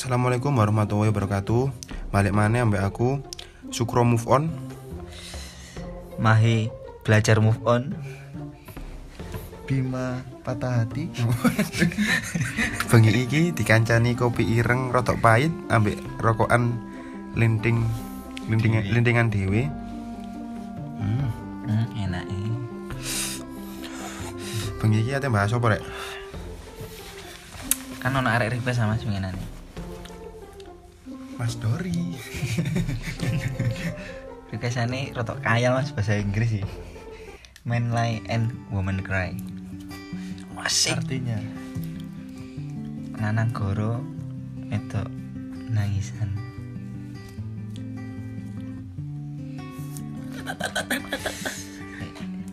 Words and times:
Assalamualaikum 0.00 0.56
warahmatullahi 0.56 1.12
wabarakatuh. 1.12 1.68
Balik 2.08 2.32
mana 2.32 2.64
ambek 2.64 2.80
aku 2.80 3.20
Sukro 3.68 4.00
move 4.00 4.24
on. 4.32 4.48
Mahe 6.16 6.72
belajar 7.04 7.36
move 7.44 7.60
on 7.68 7.92
Bima 9.68 10.24
patah 10.40 10.80
hati 10.88 11.12
Bengi 12.88 13.12
iki 13.12 13.52
dikancani 13.52 14.16
kopi 14.16 14.40
ireng 14.56 14.88
rotok 14.88 15.20
pahit 15.20 15.52
ambek 15.68 16.00
rokokan 16.16 16.80
linting 17.36 17.84
linting 18.48 18.80
lintingan 18.80 19.28
dewe. 19.28 19.68
Hmm. 20.96 21.28
hmm, 21.68 21.86
enak 22.08 22.24
eh. 22.24 22.48
Bengi 24.80 25.04
iki 25.04 25.12
ate 25.12 25.28
bahas 25.28 25.52
apa 25.52 25.76
rek? 25.76 25.84
kan 28.00 28.16
ono 28.16 28.32
arek 28.32 28.56
request 28.56 28.80
sama 28.80 28.96
sebenarnya 28.96 29.59
Mas 31.40 31.56
Dori. 31.56 31.96
requestane 34.50 35.14
rotok 35.14 35.38
kaya 35.46 35.70
mas 35.70 35.94
bahasa 35.94 36.18
Inggris 36.18 36.58
sih 36.58 36.66
Men 37.62 37.94
lie 37.94 38.18
and 38.26 38.50
woman 38.74 38.98
cry 39.00 39.32
Masih 40.58 40.98
artinya 40.98 41.38
lanang 43.20 43.52
goro 43.54 44.02
itu 44.68 45.02
nangisan 45.70 46.28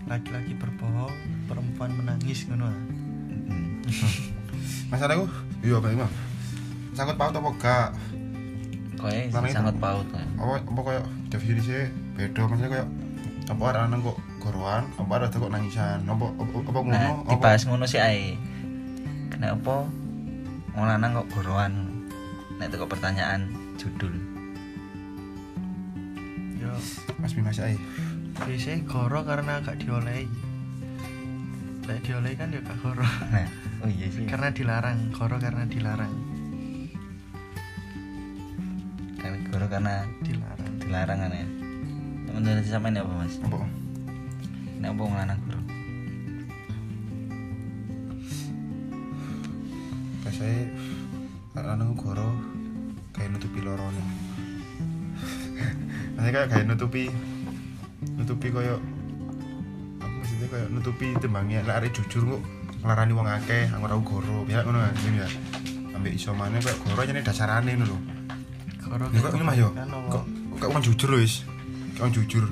laki-laki 0.08 0.56
berbohong 0.56 1.12
perempuan 1.52 1.92
menangis 1.98 2.48
ngono 2.48 2.72
ah. 2.72 2.80
Mas 4.92 5.04
aku 5.04 5.28
iya 5.68 5.84
Pak 5.84 5.92
Imam. 5.92 6.12
Sangkut 6.96 7.20
paut 7.20 7.36
apa 7.36 7.50
gak? 7.60 7.90
Itu. 8.98 9.54
sangat 9.54 9.76
paut 9.78 10.06
koe. 10.10 10.26
Apa 10.38 10.54
apa 10.60 10.80
koyo 10.82 11.02
definisi 11.28 11.70
sih 11.70 11.86
beda 12.14 12.42
maksudnya 12.44 12.70
koyo 12.72 12.86
apa 13.48 13.64
ada 13.72 13.80
anak 13.88 14.00
kok 14.04 14.18
goroan, 14.44 14.84
apa 14.94 15.12
ada 15.16 15.28
kok 15.30 15.48
nangisan, 15.48 16.04
apa 16.04 16.26
apa, 16.36 16.56
ngono, 16.68 16.92
Nah, 16.92 17.16
apa 17.16 17.32
dibahas 17.32 17.64
ngono 17.64 17.86
sih 17.86 18.00
ae. 18.00 18.36
Kenapa 19.32 19.88
wong 20.74 20.84
lanang 20.84 21.16
kok 21.16 21.28
goroan? 21.32 21.74
Nek 22.58 22.68
teko 22.70 22.86
pertanyaan 22.86 23.48
judul. 23.78 24.12
yo 26.58 26.74
Mas 27.22 27.32
Bima 27.32 27.54
sih 27.54 27.64
ae. 27.64 27.78
biasanya 28.38 28.82
goro 28.86 29.22
karena 29.22 29.62
gak 29.62 29.78
diolehi 29.78 30.26
Lek 31.86 32.02
diolehi 32.04 32.36
kan 32.36 32.50
ya 32.50 32.62
gak 32.62 32.78
goro 32.82 33.02
Nah, 33.02 33.48
oh 33.82 33.90
iya 33.90 34.10
sih. 34.10 34.26
karena 34.26 34.50
dilarang 34.50 35.10
goro 35.10 35.38
karena 35.38 35.64
dilarang 35.66 36.10
Karena 39.68 40.08
dilarang 40.24 40.74
dilarang 40.80 41.20
kan 41.20 41.32
ya. 41.36 41.48
Menurut 42.32 42.66
sampean 42.66 43.00
apa 43.00 43.12
Mas? 43.12 43.36
Apa? 43.44 43.60
Nek 44.80 44.90
apa 44.96 45.02
wong 45.04 45.16
lanang 45.16 45.40
goro? 45.44 45.62
Biasanya 50.24 50.62
anak 51.58 51.92
goro 52.00 52.30
kayak 53.12 53.30
nutupi 53.36 53.60
lorone. 53.60 54.04
Maksudnya 56.16 56.32
kayak 56.36 56.48
kayak 56.54 56.66
nutupi 56.70 57.10
nutupi 58.18 58.48
koyo 58.54 58.78
apa 59.98 60.14
maksudnya 60.14 60.48
kayak 60.50 60.68
nutupi 60.70 61.08
tembangnya 61.18 61.66
lek 61.66 61.76
arek 61.82 61.92
jujur 61.98 62.38
kok 62.38 62.42
nglarani 62.86 63.14
wong 63.14 63.28
akeh 63.30 63.66
aku 63.74 63.84
ora 63.90 63.98
goro 64.02 64.38
biar 64.46 64.62
ngono 64.66 64.80
kan 64.86 64.94
ya 65.18 65.28
ambek 65.98 66.14
iso 66.14 66.34
maneh 66.38 66.62
kayak 66.62 66.78
goro 66.86 67.02
jane 67.06 67.22
dasarane 67.26 67.74
ngono 67.74 67.86
lho 67.90 68.17
Ya 68.88 69.20
kok 69.20 69.36
ini 69.36 69.44
mas 69.44 69.58
yo? 69.60 69.70
kan 69.76 69.90
kok 69.92 70.24
kok 70.58 70.70
wong 70.72 70.82
jujur 70.84 71.10
lho 71.12 71.20
wis? 71.20 71.44
Kok 72.00 72.10
jujur? 72.16 72.46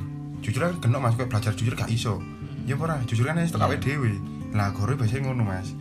Jujur 0.44 0.62
kan 0.62 0.74
kena 0.84 0.98
mas 1.00 1.16
kok 1.16 1.32
belajar 1.32 1.56
jujur 1.56 1.74
gak 1.74 1.88
iso. 1.88 2.20
Ya 2.68 2.76
apa 2.76 2.84
ora? 2.92 2.96
Jujur 3.08 3.24
kan 3.24 3.40
wis 3.40 3.56
tok 3.56 3.64
awake 3.64 3.82
dhewe. 3.82 4.20
Lah 4.52 4.76
goro 4.76 4.94
biasanya 5.00 5.32
ngono 5.32 5.44
mas. 5.48 5.72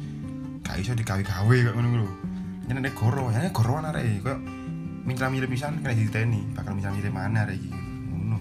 Gak 0.62 0.78
iso 0.78 0.94
digawe-gawe 0.94 1.56
kok 1.68 1.74
ngono 1.74 1.88
lho. 2.06 2.08
Yen 2.70 2.80
nek 2.80 2.94
goro 2.94 3.28
ya 3.34 3.50
goroan 3.50 3.84
arek 3.90 4.22
kok 4.22 4.38
minta 5.04 5.28
mirip 5.28 5.52
pisan 5.52 5.84
kena 5.84 5.92
diteni 5.92 6.40
bakal 6.56 6.72
minta 6.72 6.94
mirip 6.94 7.12
mana 7.12 7.44
arek 7.44 7.58
iki. 7.58 7.70
Ngono. 8.14 8.38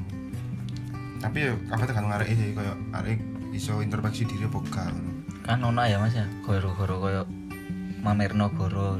Tapi 1.19 1.37
yo 1.49 1.53
kabeh 1.67 1.85
tergantung 1.89 2.13
arek 2.13 2.29
iki 2.29 2.53
koyo 2.55 2.73
arek 2.93 3.19
iso 3.51 3.81
introspeksi 3.81 4.29
diri 4.29 4.45
apa 4.47 4.59
gak 4.69 4.87
ngono. 4.93 5.11
Kan 5.43 5.59
ono 5.59 5.83
ya 5.83 5.99
Mas 5.99 6.15
ya, 6.15 6.23
goro-goro 6.45 7.03
koyo 7.03 7.21
mamerno 7.99 8.47
goro. 8.55 8.95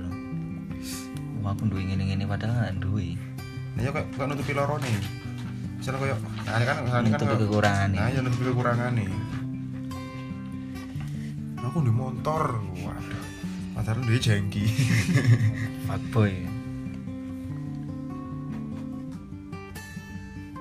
Wah, 1.44 1.52
aku 1.52 1.68
duwe 1.68 1.84
ngene-ngene 1.84 2.24
padahal 2.24 2.56
gak 2.64 2.80
duwe. 2.80 3.20
Nah, 3.76 3.82
ya 3.82 3.92
kok 3.92 4.06
kok 4.10 4.26
nutupi 4.26 4.54
lorone. 4.54 4.88
Misalnya 5.76 6.00
koyo 6.00 6.16
nah 6.46 6.56
ini 6.56 6.64
kan 6.64 6.76
misalnya 6.80 7.10
kan 7.10 7.20
Nutupi 7.20 7.28
koyo- 7.30 7.42
kekurangane. 7.44 7.98
Nah, 8.00 8.08
ya 8.08 8.20
nutupi 8.24 8.44
kekurangane. 8.48 9.06
Aku 11.64 11.78
di 11.80 11.92
motor. 11.92 12.44
Waduh. 12.80 13.24
Padahal 13.74 14.00
dia 14.06 14.20
jengki. 14.22 14.64
Fuckboy. 15.88 16.34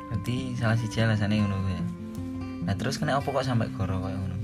Berarti 0.08 0.36
salah 0.54 0.74
siji 0.74 0.98
alasane 0.98 1.38
ngono 1.38 1.56
kuwi 1.60 1.74
ya. 1.74 1.82
Nah, 2.62 2.74
terus 2.74 2.98
kena 2.98 3.18
apa 3.18 3.26
kok 3.26 3.42
sampai 3.42 3.70
goro 3.70 3.98
koyo 3.98 4.16
ngono? 4.16 4.36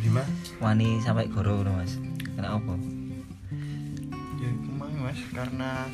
Bima, 0.00 0.24
Wani 0.58 0.96
sampai 0.98 1.28
goro 1.28 1.60
ngono, 1.60 1.76
Mas. 1.76 2.00
Kena 2.40 2.56
apa? 2.56 2.72
ya 4.40 4.48
kemang 4.48 4.96
mas 4.96 5.20
karena 5.28 5.84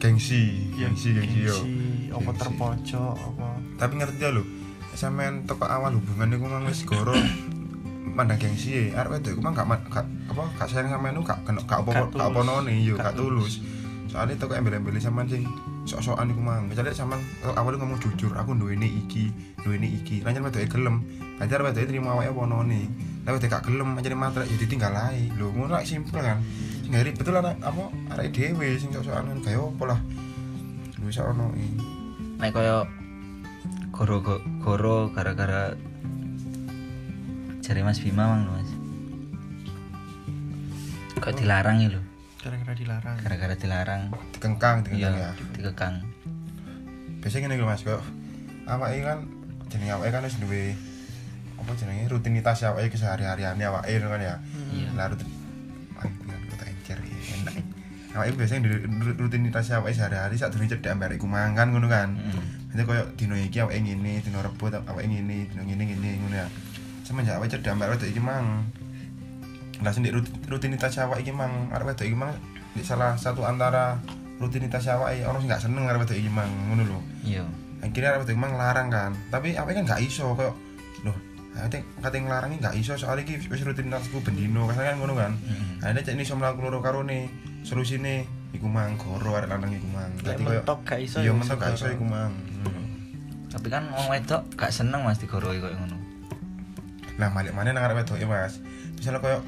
gengsi, 0.00 0.72
gengsi, 0.72 1.12
gengsi 1.12 1.44
yo. 1.44 1.56
apa 2.16 2.32
terpojok 2.32 3.12
apa 3.12 3.48
Tapi 3.76 4.00
ngerti 4.00 4.24
ya 4.24 4.32
lho, 4.32 4.40
sampean 4.96 5.44
teko 5.44 5.68
awal 5.68 6.00
hubungan 6.00 6.32
iku 6.32 6.48
mang 6.48 6.64
wis 6.64 6.80
goro 6.88 7.12
mandang 8.16 8.40
gengsi 8.40 8.88
ya. 8.88 9.04
Arep 9.04 9.20
wedok 9.20 9.36
iku 9.36 9.40
mang 9.44 9.52
gak 9.52 9.68
apa 9.68 10.42
gak 10.56 10.64
sayang 10.64 10.88
sampean 10.88 11.20
iku 11.20 11.28
gak 11.28 11.44
kena 11.44 11.60
gak 11.68 11.84
apa 11.84 12.08
Gak 12.08 12.24
apa 12.24 12.40
none 12.40 12.72
yo 12.80 12.96
Gak 12.96 13.12
tulus. 13.12 13.60
Soalnya 14.08 14.40
toko 14.40 14.56
embel-embel 14.56 14.96
sampean 14.96 15.28
sing 15.28 15.44
sok-sokan 15.84 16.32
iku 16.32 16.40
mang. 16.40 16.72
Kecuali 16.72 16.96
sampean 16.96 17.20
kalau 17.44 17.52
awalnya 17.52 17.84
ngomong 17.84 18.00
jujur, 18.00 18.32
aku 18.32 18.56
duweni 18.56 19.04
iki, 19.04 19.28
duweni 19.60 19.92
iki. 20.00 20.24
Lanjut 20.24 20.48
wedoke 20.48 20.72
gelem. 20.72 21.04
Lanjut 21.36 21.60
wedoke 21.60 21.84
terima 21.84 22.16
awake 22.16 22.32
apa 22.32 22.42
none. 22.48 22.80
Wedok 23.26 23.50
gak 23.50 23.62
gelem 23.66 23.98
anjane 23.98 24.14
matre 24.14 24.46
ya 24.46 24.54
ditinggal 24.54 24.94
ae. 24.94 25.26
Lho 25.34 25.50
ngono 25.50 25.74
lak 25.74 25.82
simpel 25.82 26.22
kan. 26.22 26.38
Sing 26.80 26.90
gak 26.90 27.04
ribet 27.04 27.26
lah 27.26 27.42
apa 27.42 27.82
arek 28.14 28.30
dhewe 28.30 28.78
sing 28.78 28.94
sok-sokan 28.94 29.26
kan 29.26 29.38
kaya 29.42 29.58
apa 29.58 29.84
lah. 29.84 30.00
Lu 30.96 31.10
iso 31.10 31.26
ono 31.26 31.50
iki. 31.52 31.68
Nek 32.38 32.50
koyo 32.50 32.86
goro 33.90 34.16
go- 34.20 34.44
goro 34.62 35.10
gara-gara 35.10 35.74
jari 37.60 37.82
Mas 37.82 37.98
Bima 37.98 38.28
mang 38.28 38.46
lho, 38.46 38.52
Mas. 38.54 38.70
Kok 41.16 41.34
dilarang 41.34 41.82
ya 41.82 41.90
lho? 41.90 42.02
gara-gara 42.38 42.78
dilarang 42.78 43.16
Gara-gara 43.18 43.54
dilarang. 43.58 44.02
dikengkang 44.30 44.86
dikengkang 44.86 45.18
ya. 45.18 45.18
Iya, 45.18 45.30
dikekang. 45.50 45.94
biasanya 47.18 47.50
gini 47.50 47.58
lho 47.58 47.66
mas 47.66 47.82
kok 47.82 47.98
awake 48.70 49.02
kan 49.02 49.18
jenenge 49.66 49.90
awake 49.90 50.14
kan 50.14 50.22
wis 50.22 50.38
duwe 50.38 50.78
apa 51.56 51.72
jenenge? 51.74 52.04
Rutinitas 52.12 52.62
awake 52.64 52.92
kesehari-hariane 52.92 53.62
awake 53.66 53.96
ngono 53.98 54.12
kan 54.14 54.20
ya? 54.22 54.36
Iya. 54.72 54.88
lah 54.94 55.06
rutin 55.12 55.28
kata 56.52 56.64
encer 56.68 56.98
ya 57.00 57.16
enak 57.40 57.54
awake 58.16 58.32
biasanya 58.32 58.60
rutinitas 59.20 59.68
awake 59.76 59.92
sehari-hari 59.92 60.40
sak 60.40 60.52
durunge 60.52 60.72
cedhak 60.72 60.96
ambek 60.96 61.20
iku 61.20 61.28
mangan 61.28 61.68
ngono 61.68 61.86
kan? 61.86 62.16
Mm. 62.16 62.72
Nanti 62.72 62.82
koyo 62.88 63.04
dino 63.14 63.36
iki 63.36 63.60
awake 63.60 63.76
ngene 63.80 64.24
dino 64.24 64.40
rebo 64.40 64.72
awake 64.72 65.04
ngene 65.04 65.52
dino 65.52 65.62
ngene 65.62 65.82
ngene 65.92 66.10
ngono 66.24 66.36
ya. 66.36 66.48
Semenjak 67.04 67.36
awake 67.36 67.52
cedhak 67.52 67.76
ambek 67.76 67.92
wedok 67.92 68.08
iki 68.08 68.20
mang. 68.20 68.64
Lah 69.84 69.92
sendiri 69.92 70.24
rutinitas 70.48 70.96
awake 70.96 71.28
iki 71.28 71.32
mang 71.36 71.68
arep 71.72 71.92
wedok 71.92 72.08
iki 72.08 72.16
mang 72.16 72.32
di 72.72 72.84
salah 72.84 73.16
satu 73.20 73.44
antara 73.44 74.00
rutinitas 74.40 74.88
awake 74.88 75.24
orang 75.24 75.40
sing 75.44 75.48
gak 75.48 75.64
seneng 75.64 75.84
arep 75.88 76.04
wedok 76.04 76.16
iki 76.16 76.32
mang 76.32 76.48
ngono 76.72 76.82
lho. 76.88 77.00
Iya. 77.24 77.44
akhirnya 77.76 78.16
arep 78.16 78.32
emang 78.32 78.56
larang 78.56 78.88
kan. 78.88 79.12
Tapi 79.28 79.52
apa 79.52 79.68
kan 79.76 79.84
gak 79.84 80.00
iso 80.00 80.32
kayak 80.32 80.56
ate 81.56 81.80
kate 82.04 82.18
nglarangi 82.20 82.60
gak 82.60 82.76
iso 82.76 82.92
soalnya 83.00 83.24
iki 83.24 83.48
wis 83.48 83.64
rutinitasku 83.64 84.20
bendino 84.20 84.68
kasar 84.68 84.92
kan 84.92 84.96
ngono 85.00 85.16
kan. 85.16 85.32
Mm. 85.40 85.80
akhirnya 85.80 86.02
cek 86.04 86.14
ini 86.16 86.22
iso 86.28 86.34
mlaku 86.36 86.68
loro 86.68 86.84
karo 86.84 87.00
ne 87.00 87.32
solusine 87.64 88.28
iku 88.52 88.68
mang 88.68 88.96
goro 89.00 89.36
arek 89.36 89.48
lanang 89.48 89.72
iku 89.72 89.88
mang. 89.90 90.10
Dadi 90.20 90.44
koyo 90.44 90.60
mentok 90.60 90.78
gak 90.84 91.00
iso 91.00 91.18
iya 91.24 91.32
ya 91.32 91.32
mentok 91.32 91.58
gak 91.58 91.72
iso 91.76 91.86
iku 91.88 92.04
mang. 92.04 92.32
Ngono. 92.32 92.80
Tapi 93.48 93.66
kan 93.72 93.82
wong 93.88 94.06
wedok 94.12 94.42
gak 94.54 94.70
seneng 94.72 95.00
Mas 95.04 95.18
digoroi 95.18 95.58
koyo 95.60 95.76
ngono. 95.76 95.96
lah 97.16 97.32
balik 97.32 97.56
mana 97.56 97.72
nang 97.72 97.80
arek 97.88 98.04
wedok 98.04 98.20
mas. 98.28 98.60
Misalnya 99.00 99.24
koyo 99.24 99.38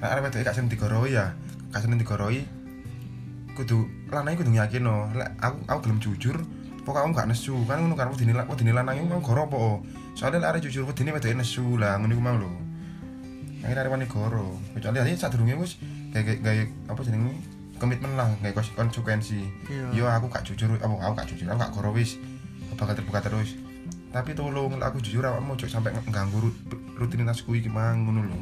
arek 0.00 0.22
wedok 0.24 0.40
gak 0.40 0.56
seneng 0.56 0.72
digoroi 0.72 1.12
ya. 1.12 1.36
Gak 1.72 1.84
seneng 1.84 2.00
digoroi 2.00 2.40
kudu 3.52 3.84
lanang 4.08 4.40
kudu 4.40 4.48
yakin 4.56 4.80
no 4.80 5.12
lek 5.12 5.28
aku 5.36 5.60
aku 5.68 5.78
gelem 5.84 6.00
jujur 6.00 6.36
pokok 6.88 7.04
kamu 7.04 7.12
gak 7.12 7.28
nesu. 7.28 7.56
Kan 7.68 7.84
ngono 7.84 7.94
kan 7.94 8.08
wedine 8.08 8.32
wedine 8.48 8.72
lanang 8.72 8.96
iku 8.96 9.20
goro 9.20 9.44
apa 9.44 9.56
soalnya 10.14 10.44
arek 10.48 10.62
jujur 10.64 10.84
wedine 10.84 11.12
wedoke 11.12 11.34
nesu. 11.34 11.76
Lah 11.80 11.96
ngono 11.98 12.12
iku 12.12 12.22
mang 12.22 12.36
lho. 12.38 12.50
Akhirnya 13.62 13.86
arep 13.86 13.92
wani 13.94 14.06
goro 14.10 14.58
kecuali 14.74 14.98
aja 14.98 15.26
sadurunge 15.26 15.54
wis 15.54 15.78
kayak 16.10 16.42
kayak 16.42 16.68
apa 16.90 17.00
jenenge 17.06 17.30
komitmen 17.78 18.14
lah 18.18 18.26
kayak 18.42 18.54
kons- 18.54 18.74
konsekuensi. 18.74 19.40
Iya. 19.70 19.86
yo 19.94 20.04
aku 20.06 20.26
gak 20.28 20.42
jujur 20.46 20.74
apa 20.76 20.90
aku 20.90 21.12
gak 21.14 21.28
jujur 21.30 21.46
aku 21.46 21.58
gak 21.62 21.72
goro 21.72 21.90
wis. 21.94 22.18
Aku 22.70 22.74
bakal 22.78 22.94
terbuka 22.98 23.22
terus. 23.22 23.54
Tapi 24.12 24.34
tolong 24.34 24.76
aku 24.78 24.98
jujur 25.00 25.24
awakmu 25.24 25.54
ojo 25.56 25.66
sampai 25.66 25.94
ngganggu 25.94 26.36
rut- 26.42 26.62
rutinitasku 26.98 27.54
iki 27.54 27.70
mang 27.70 28.02
ngono 28.04 28.26
lho. 28.26 28.38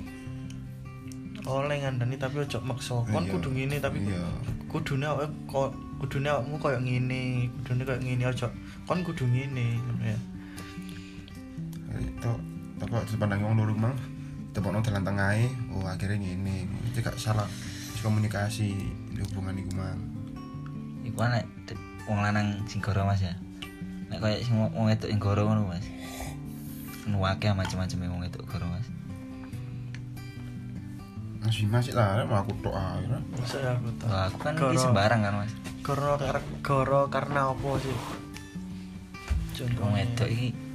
Oleh 1.46 1.80
ngandani 1.80 2.16
tapi 2.16 2.40
ojo 2.40 2.58
maksa. 2.64 3.00
Kon 3.04 3.24
Iya. 3.24 3.32
kudu 3.36 3.48
ngene 3.52 3.76
tapi 3.76 3.98
iya. 4.04 4.24
kudune 4.68 5.04
awake 5.04 5.32
kok 5.46 5.72
kudune 6.00 6.28
awakmu 6.28 6.56
koyo 6.56 6.78
ngene 6.80 7.48
kudune 7.60 7.82
koyo 7.84 8.00
ngene 8.00 8.24
ojo. 8.24 8.48
Kon 8.88 9.00
kudu 9.04 9.24
ngene 9.28 9.76
ya 10.04 10.16
itu 11.98 12.32
tapi 12.78 12.90
kok 12.94 13.06
dipandang 13.10 13.40
wong 13.42 13.54
loro 13.58 13.74
mang 13.74 13.94
tepokno 14.50 14.78
dalan 14.80 15.02
tengahe 15.02 15.46
oh 15.74 15.84
akhirnya 15.86 16.16
ngene 16.18 16.66
itu 16.86 17.02
gak 17.02 17.18
salah 17.18 17.46
komunikasi 18.00 18.72
di 19.12 19.20
hubungan 19.20 19.58
iku 19.60 19.72
mang 19.76 19.98
Iku 21.00 21.16
nek 21.26 21.44
de- 21.68 21.80
wong 22.08 22.20
lanang 22.22 22.60
sing 22.68 22.80
goro 22.80 23.02
Mas 23.04 23.20
ya. 23.24 23.32
Nek 24.12 24.20
koyo 24.20 24.36
sing 24.40 24.56
wong 24.56 24.84
wedok 24.88 25.08
sing 25.08 25.20
goro 25.20 25.42
ngono 25.48 25.68
Mas. 25.68 25.84
Akeh 27.10 27.52
macam-macam 27.52 27.98
wong 28.08 28.20
wedok 28.24 28.44
goro 28.46 28.66
Mas. 28.68 28.86
masih 31.40 31.64
masih 31.72 31.96
lah 31.96 32.20
mau 32.28 32.44
aku 32.44 32.52
tok 32.60 32.76
ae 32.76 33.00
lah. 33.08 33.16
masa 33.32 33.56
ya 33.64 33.72
aku 33.72 33.88
tau 33.96 34.12
Wah, 34.12 34.28
aku 34.28 34.38
kan 34.44 34.54
Goro. 34.60 34.70
iki 34.70 34.78
sembarang 34.84 35.20
kan 35.24 35.34
Mas. 35.40 35.52
goro 35.80 36.12
goro 36.60 37.00
karena 37.08 37.48
apa 37.48 37.68
sih 37.80 37.96
wedok 39.96 40.28
iki 40.28 40.52
ya 40.52 40.69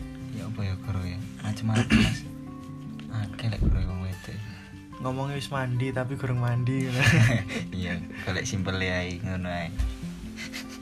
apa 0.55 0.61
ya 0.63 0.73
goro 0.79 1.03
ya. 1.03 1.19
Macam-macam 1.43 1.99
Mas. 1.99 2.19
Akeh 3.11 3.47
lek 3.51 3.59
goro 3.59 3.79
wong 3.83 4.01
wedok. 4.03 4.37
ngomongnya 4.95 5.35
wis 5.35 5.51
mandi 5.51 5.91
tapi 5.91 6.15
kurang 6.15 6.39
mandi. 6.39 6.87
Iya, 7.75 7.99
golek 8.23 8.47
simpel 8.47 8.79
ae 8.79 9.19
ngono 9.19 9.51
ae. 9.51 9.67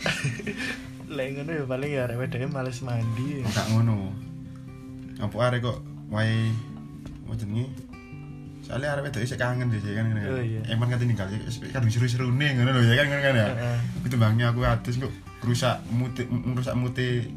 lek 1.09 1.27
ngono 1.33 1.51
ya 1.51 1.63
paling 1.65 1.91
ya 1.91 2.01
arek 2.05 2.17
wedoke 2.17 2.47
males 2.47 2.79
mandi 2.81 3.41
gak 3.45 3.67
ngono 3.69 4.09
apa 5.17 5.35
arek 5.41 5.61
kok 5.61 5.79
wae 6.09 6.49
apa 7.25 7.33
jenenge 7.37 7.69
soalnya 8.63 8.95
arek 8.95 9.11
wedok 9.11 9.21
isih 9.21 9.37
kangen 9.37 9.69
deh 9.69 9.77
kan 9.83 10.05
ngene 10.07 10.21
Oh, 10.25 10.41
iya. 10.41 10.61
emang 10.71 10.89
kan 10.89 10.97
tinggal 10.97 11.27
kan 11.69 11.83
seru-seru 11.85 12.31
nih 12.31 12.57
ngono 12.57 12.69
lho 12.73 12.81
ya 12.87 12.95
kan 12.97 13.05
ngono 13.09 13.21
kan 13.21 13.35
ya 13.35 13.47
itu 14.01 14.15
bangnya 14.17 14.45
aku 14.49 14.63
atus 14.65 14.95
kok 14.97 15.13
rusak 15.43 15.77
muti 15.91 16.23
rusak 16.55 16.73
muti 16.73 17.29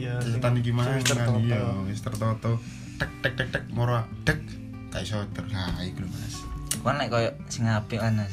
iya 0.00 0.16
kan 0.40 0.56
tertoto. 0.56 1.38
iya 1.44 1.60
wis 1.84 2.00
tertoto 2.00 2.52
tek 2.96 3.10
tek 3.20 3.32
tek 3.36 3.48
tek 3.52 3.64
moro 3.70 4.00
dek 4.24 4.40
gak 4.88 5.04
iso 5.04 5.20
ter 5.36 5.44
nah 5.52 5.76
iku 5.84 6.02
Mas 6.08 6.34
Kan 6.80 6.96
lek 6.96 7.12
koyo 7.12 7.30
sing 7.52 7.68
apik 7.68 8.00
Mas. 8.00 8.32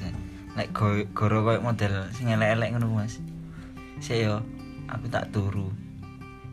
Lek 0.56 0.72
go- 0.72 1.04
goro 1.12 1.44
koyo 1.44 1.60
model 1.60 2.08
sing 2.16 2.32
elek-elek 2.32 2.72
ngono 2.72 2.88
Mas. 2.96 3.20
Sik 4.00 4.24
yo 4.24 4.40
aku 4.88 5.12
tak 5.12 5.36
turu. 5.36 5.68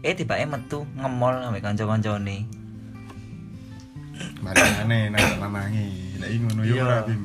Eh 0.03 0.13
tibake 0.13 0.43
metu 0.45 0.83
ngemol 0.99 1.39
ambek 1.39 1.63
kanca-kancane. 1.63 2.51
aneh 4.45 5.11
nang 5.11 5.27
lanange 5.41 5.85
lek 6.21 6.31
ngono 6.39 6.63
yo 6.63 6.75
Iya. 6.77 6.85
ora 6.85 6.99
Bim 7.07 7.23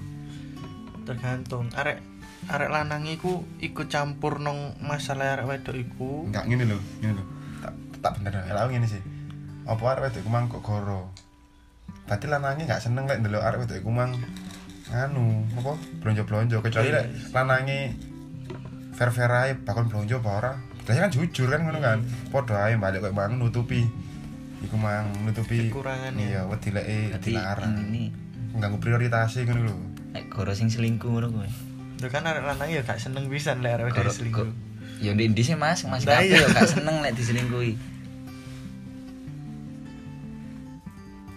tergantung 1.06 1.69
arek 1.74 2.00
arek 2.47 2.69
lanang 2.69 3.06
iku 3.06 3.45
ikut 3.59 3.89
campur 3.89 4.38
nong 4.39 4.77
masalah 4.81 5.38
arek 5.38 5.45
wedok 5.45 5.75
iku 5.75 6.25
enggak 6.30 6.45
ngene 6.50 6.63
lho 6.65 6.77
ngene 7.01 7.13
lho 7.18 7.24
tak 7.99 8.19
bener 8.19 8.33
lho 8.35 8.65
ngene 8.67 8.87
sih 8.87 9.01
apa 9.69 9.83
arek 9.85 10.01
wedok 10.09 10.21
iku 10.25 10.29
mang 10.31 10.45
kok 10.49 10.63
goro 10.65 11.11
berarti 12.09 12.25
lanange 12.25 12.65
gak 12.65 12.81
seneng 12.81 13.05
lek 13.05 13.21
ndelok 13.21 13.43
arek 13.45 13.59
wedok 13.65 13.77
iku 13.79 13.91
mang 13.93 14.11
anu 14.89 15.45
apa 15.61 15.77
blonjo-blonjo 16.01 16.65
kecuali 16.65 16.89
lek 16.89 17.05
lanange 17.35 17.93
fair-fair 18.97 19.31
ae 19.31 19.51
bakal 19.61 19.85
blonjo 19.85 20.19
apa 20.19 20.31
ora 20.31 20.53
Lah 20.89 21.05
kan 21.05 21.13
jujur 21.13 21.45
kan 21.53 21.61
ngono 21.61 21.77
kan. 21.85 22.01
Padha 22.33 22.65
ae 22.65 22.73
balik 22.73 23.05
koyo 23.05 23.13
mang 23.13 23.37
nutupi 23.37 23.85
iku 24.65 24.73
mang 24.73 25.05
nutupi 25.21 25.69
Kekurangannya. 25.69 26.17
Iya, 26.33 26.41
wedi 26.49 26.73
lek 26.73 26.85
Berarti 27.13 27.29
dilarang. 27.29 27.73
ini 27.93 28.09
Mengganggu 28.57 28.81
prioritasnya 28.81 29.45
ngono 29.45 29.61
lho. 29.69 29.75
lek 30.17 30.25
goro 30.33 30.49
sing 30.57 30.73
selingkuh 30.73 31.05
ngono 31.13 31.29
kuwi. 31.29 31.49
Lho 32.01 32.07
kan 32.09 32.25
arek 32.25 32.41
lanang 32.41 32.73
ya 32.73 32.81
gak 32.81 32.97
seneng 32.97 33.29
pisan 33.29 33.61
lek 33.61 33.77
arek 33.77 33.93
wedok 33.93 34.09
selingkuh. 34.09 34.49
Ya 34.97 35.13
ndi 35.13 35.29
ndi 35.29 35.45
sih 35.45 35.53
Mas, 35.53 35.85
Mas 35.85 36.09
Lah 36.09 36.25
kabeh 36.25 36.41
iya. 36.41 36.41
ya 36.41 36.57
gak 36.57 36.65
seneng 36.73 37.05
lek 37.05 37.13
diselingkuhi. 37.13 37.77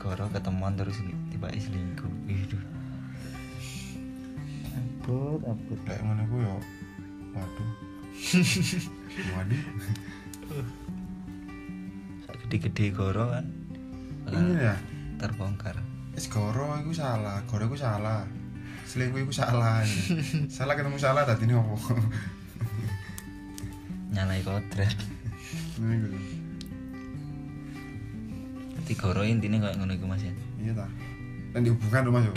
Goro 0.02 0.26
ketemuan 0.34 0.74
terus 0.74 0.98
tiba 1.30 1.46
selingkuh. 1.46 2.10
Waduh. 2.26 2.62
Abot, 4.74 5.40
abot. 5.46 5.78
Lek 5.86 6.00
ngono 6.02 6.22
iku 6.26 6.36
yo 6.42 6.54
waduh. 7.38 7.70
waduh. 9.38 9.62
Gede-gede 12.42 12.90
goro 12.90 13.30
kan. 13.30 13.46
Ini 14.26 14.58
ya. 14.58 14.74
terbongkar. 15.22 15.78
Wis 16.18 16.26
goro 16.26 16.74
iku 16.82 16.90
salah, 16.90 17.38
goro 17.46 17.70
iku 17.70 17.78
salah. 17.78 18.26
Selingkuh 18.90 19.22
iku 19.22 19.30
salah. 19.30 19.86
salah 20.50 20.74
ketemu 20.74 20.98
salah 20.98 21.22
tadi 21.22 21.46
ini 21.46 21.54
opo? 21.54 21.94
Nyalai 24.10 24.42
kodrat. 24.42 24.98
Ngono 28.82 28.90
iku. 28.90 28.90
Dadi 28.90 28.94
goro 28.98 29.20
intine 29.22 29.56
koyo 29.62 29.74
ngono 29.78 29.92
iku 29.94 30.06
Mas 30.10 30.22
ya. 30.26 30.32
Iya 30.58 30.72
ta. 30.74 30.86
Lan 31.54 31.60
di 31.62 31.70
hubungan 31.70 32.00
lho 32.02 32.10
Mas 32.10 32.24
yo. 32.26 32.34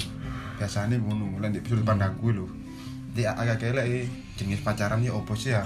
Biasane 0.56 0.96
ngono, 1.02 1.26
lan 1.42 1.50
di 1.52 1.60
sudut 1.66 1.84
pandangku 1.84 2.30
lho. 2.32 2.46
Di 3.16 3.26
agak 3.26 3.64
kelek 3.64 4.08
jenis 4.38 4.62
pacaran 4.62 5.02
ya 5.02 5.16
opo 5.16 5.34
sih 5.34 5.56
ya? 5.56 5.64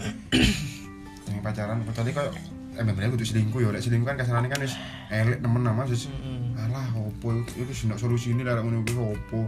Jenis 1.26 1.42
pacaran 1.42 1.82
kecuali 1.86 2.14
koyo 2.14 2.32
eh 2.80 2.86
bener 2.86 3.12
kudu 3.12 3.28
selingkuh 3.28 3.76
lek 3.76 3.84
selingkuh 3.84 4.08
kan 4.08 4.16
kasarane 4.16 4.48
kan 4.48 4.64
wis 4.64 4.80
elek 5.12 5.44
temen 5.44 5.68
nama 5.68 5.84
wis 5.84 6.08
Heeh. 6.08 6.64
alah 6.64 6.88
opo 6.96 7.36
iku 7.36 7.68
iku 7.68 7.74
sing 7.76 7.92
solusi 8.00 8.32
ini 8.32 8.46
ngono 8.46 8.86
iku 8.86 9.14
opo. 9.18 9.42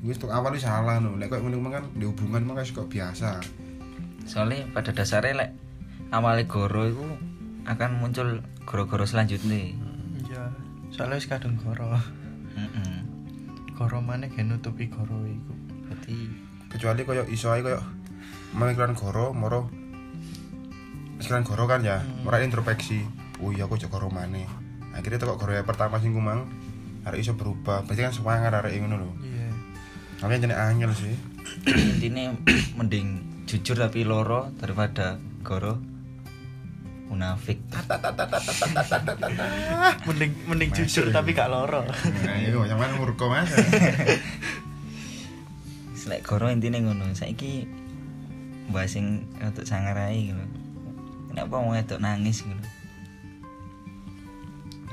Wis 0.00 0.16
tok 0.16 0.32
awal 0.32 0.56
wis 0.56 0.64
salah 0.64 0.96
lho. 1.02 1.18
Lek 1.20 1.28
koyo 1.28 1.44
ngono 1.44 1.68
kan 1.68 1.84
di 1.92 2.08
hubungan 2.08 2.48
mah 2.48 2.64
kok 2.64 2.88
biasa. 2.88 3.42
Soalnya 4.24 4.70
pada 4.72 4.96
dasarnya 4.96 5.44
lek 5.44 5.50
awalnya 6.08 6.48
goro 6.48 6.88
itu 6.88 7.04
akan 7.68 7.90
muncul 8.00 8.40
goro-goro 8.64 9.04
selanjutnya. 9.04 9.93
Soalnya 10.94 11.18
wis 11.18 11.26
kadung 11.26 11.58
goro. 11.58 11.90
Heeh. 12.54 12.96
Goro 13.72 13.98
maneh 13.98 14.30
gen 14.30 14.48
nutupi 14.48 14.86
goro 14.86 15.26
iku. 15.26 15.52
Berarti 15.84 16.16
kecuali 16.70 17.02
koyo 17.02 17.22
iso 17.26 17.50
ae 17.50 17.60
koyo 17.60 17.78
memikiran 18.52 18.94
goro 18.94 19.30
moro 19.30 19.70
pikiran 21.16 21.42
goro 21.42 21.64
kan 21.64 21.80
ya 21.80 22.02
Hmm. 22.02 22.26
ora 22.26 22.38
introspeksi 22.38 23.06
oh 23.38 23.48
iya 23.48 23.64
aku 23.64 23.78
goro 23.80 24.10
maneh 24.10 24.42
akhirnya 24.90 25.16
tuh 25.16 25.34
kok 25.34 25.38
goro 25.40 25.52
yang 25.52 25.62
pertama 25.64 25.96
sing 25.96 26.10
kumang 26.10 26.50
arek 27.02 27.22
iso 27.22 27.34
berubah 27.34 27.82
berarti 27.82 28.02
kan 28.02 28.10
semangat 28.10 28.52
arek 28.52 28.74
ngono 28.76 28.98
lho 28.98 29.10
Iya. 29.22 29.48
makanya 30.18 30.40
jenenge 30.44 30.58
angel 30.60 30.90
sih 30.92 31.14
intinya 31.64 32.34
mending 32.74 33.06
jujur 33.46 33.74
tapi 33.74 34.02
loro 34.02 34.50
daripada 34.58 35.16
goro 35.40 35.78
munafik. 37.14 37.62
Mending 40.10 40.32
mending 40.50 40.70
jujur 40.74 41.14
tapi 41.14 41.30
gak 41.30 41.48
loro. 41.48 41.86
ayo 42.26 42.66
yang 42.66 42.76
mana 42.76 42.98
murko 42.98 43.30
mas 43.30 43.46
Selek 46.04 46.26
goro 46.26 46.50
intinya 46.50 46.82
ngono. 46.82 47.14
Saiki 47.14 47.70
bahas 48.74 48.92
sing 48.92 49.30
untuk 49.38 49.64
sangarai 49.64 50.34
gitu. 50.34 50.44
Kenapa 51.30 51.62
mau 51.62 51.78
itu 51.78 51.96
nangis 52.02 52.42
gitu? 52.42 52.66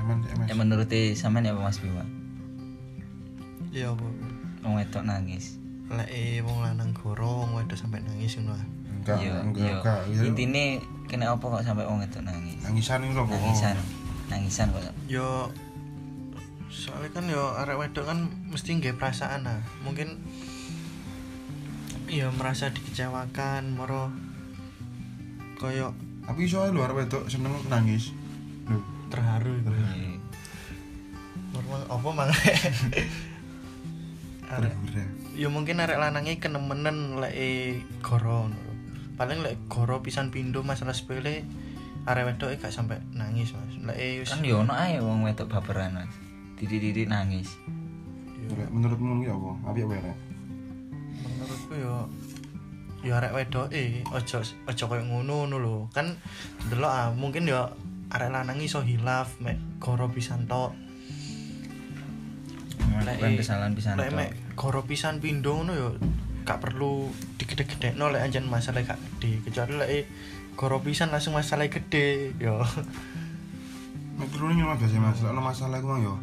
Mas 0.02 0.50
Ya 0.50 0.56
menuruti 0.58 1.14
sampean 1.14 1.46
ya 1.46 1.54
apa 1.54 1.62
Mas 1.62 1.78
Bima? 1.78 2.02
Iya, 3.70 3.94
Bu. 3.94 4.10
Mau 4.66 4.82
itu 4.82 4.98
nangis. 5.06 5.62
Lek 5.92 6.10
eh, 6.10 6.40
wong 6.42 6.64
lanang 6.64 6.96
goro 6.96 7.46
wong 7.46 7.60
wedok 7.60 7.78
sampe 7.78 8.02
nangis 8.02 8.40
ngono. 8.40 8.81
Enggak 9.02 9.18
Iya, 9.18 9.34
enggak 9.42 9.66
iya. 9.66 9.74
enggak 9.82 10.00
Iya. 10.08 10.22
Intine 10.30 10.64
kena 11.10 11.34
apa 11.34 11.44
kok 11.44 11.66
sampai 11.66 11.84
wong 11.90 12.00
itu 12.06 12.22
nangis? 12.22 12.62
nangisan 12.62 13.04
itu 13.04 13.14
loh 13.18 13.26
kok 13.26 13.36
Nangisan. 13.36 13.76
Nangisan 14.30 14.68
kok. 14.72 14.82
Yo 15.10 15.50
soalnya 16.72 17.10
kan 17.12 17.26
yo 17.28 17.52
arek 17.58 17.76
wedok 17.82 18.06
kan 18.08 18.30
mesti 18.48 18.78
nggak 18.78 18.96
perasaan 19.02 19.50
ah. 19.50 19.60
Mungkin 19.84 20.22
ya 22.08 22.30
merasa 22.32 22.70
dikecewakan, 22.72 23.76
moro 23.76 24.14
koyo 25.60 25.94
tapi 26.22 26.48
lho 26.48 26.80
arek 26.80 26.98
wedok 27.06 27.24
seneng 27.28 27.54
nangis 27.68 28.14
lho 28.70 28.80
terharu 29.12 29.52
gitu. 29.60 29.70
Iya. 29.74 30.16
Normal 31.52 31.82
apa 31.92 32.08
mang? 32.16 32.32
arek 34.52 34.74
ya 35.36 35.48
mungkin 35.48 35.80
arek 35.80 36.00
lanangnya 36.00 36.40
kenemenen 36.40 37.20
lek 37.20 37.34
eh, 37.36 37.84
goro. 38.04 38.48
Paling 39.20 39.40
lek 39.44 39.56
goro 39.68 40.00
pisan 40.00 40.30
pindo 40.30 40.62
masalah 40.62 40.96
sepele 40.96 41.44
arek 42.10 42.34
wedok 42.34 42.58
gak 42.58 42.74
sampai 42.74 42.98
nangis 43.14 43.54
mas 43.54 43.78
lek 43.86 43.98
eh, 43.98 44.22
wis 44.22 44.34
Kan 44.34 44.42
yo 44.42 44.66
ono 44.66 44.74
ae 44.74 44.98
wong 44.98 45.22
wedok 45.26 45.48
baperan. 45.52 45.94
Mas. 45.94 46.14
Titik-titik 46.58 47.10
nangis. 47.10 47.50
yo 48.42 48.54
Lek 48.58 48.70
menurutmu 48.74 49.22
iki 49.22 49.30
apa 49.30 49.50
apik 49.70 49.86
ya 49.86 50.00
Rek? 50.02 50.18
menurutku 51.22 51.74
yo 51.78 51.96
yo 53.02 53.12
arek 53.18 53.34
wedoke 53.34 54.06
ojo 54.14 54.38
ojo 54.46 54.84
koyo 54.86 55.04
ngono 55.10 55.46
ngono 55.46 55.56
lho 55.58 55.78
kan 55.90 56.14
delok 56.70 56.94
ah 56.94 57.10
mungkin 57.10 57.50
yo 57.50 57.66
arek 58.14 58.30
lanang 58.30 58.62
iso 58.62 58.86
hilaf 58.86 59.42
mek 59.42 59.58
goro 59.82 60.06
pisan 60.14 60.46
tok 60.46 60.78
melakukan 62.94 63.40
kesalahan 63.42 63.74
pisan 63.74 63.98
lek 63.98 64.14
tok. 64.14 64.18
mek 64.22 64.32
goro 64.54 64.82
pisan 64.86 65.18
pindho 65.18 65.58
ngono 65.58 65.74
yo 65.74 65.90
gak 66.46 66.62
perlu 66.62 67.10
digede-gedekno 67.62 68.10
lek 68.10 68.26
anjen 68.26 68.50
masalah 68.50 68.82
gak 68.82 68.98
gede 68.98 69.46
kecuali 69.46 69.74
lek 69.78 70.06
goro 70.58 70.82
pisan 70.82 71.14
langsung 71.14 71.38
masalah 71.38 71.70
gede 71.70 72.34
yo 72.42 72.66
Nek 74.22 74.28
turune 74.30 74.54
ngono 74.54 74.78
biasa 74.78 75.02
Mas, 75.02 75.18
lek 75.22 75.34
ono 75.34 75.42
masalah 75.42 75.78
iku 75.82 75.88
mang 75.90 76.02
yo 76.06 76.14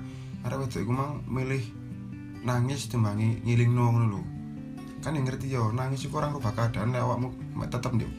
arek 0.47 0.59
wedok 0.63 0.81
iku 0.87 0.93
mang 0.95 1.19
milih 1.27 1.65
nangis 2.47 2.87
timbangi 2.87 3.43
ngilingno 3.43 3.85
ngono 3.91 4.07
lho. 4.07 4.23
Kan 5.03 5.19
yang 5.19 5.27
ngerti 5.27 5.51
yo, 5.51 5.75
nangis 5.75 6.07
iku 6.07 6.23
orang 6.23 6.31
rubah 6.35 6.55
keadaan 6.55 6.95
lek 6.95 7.03
awakmu 7.03 7.35
tetep 7.67 7.91
ndek 7.99 8.11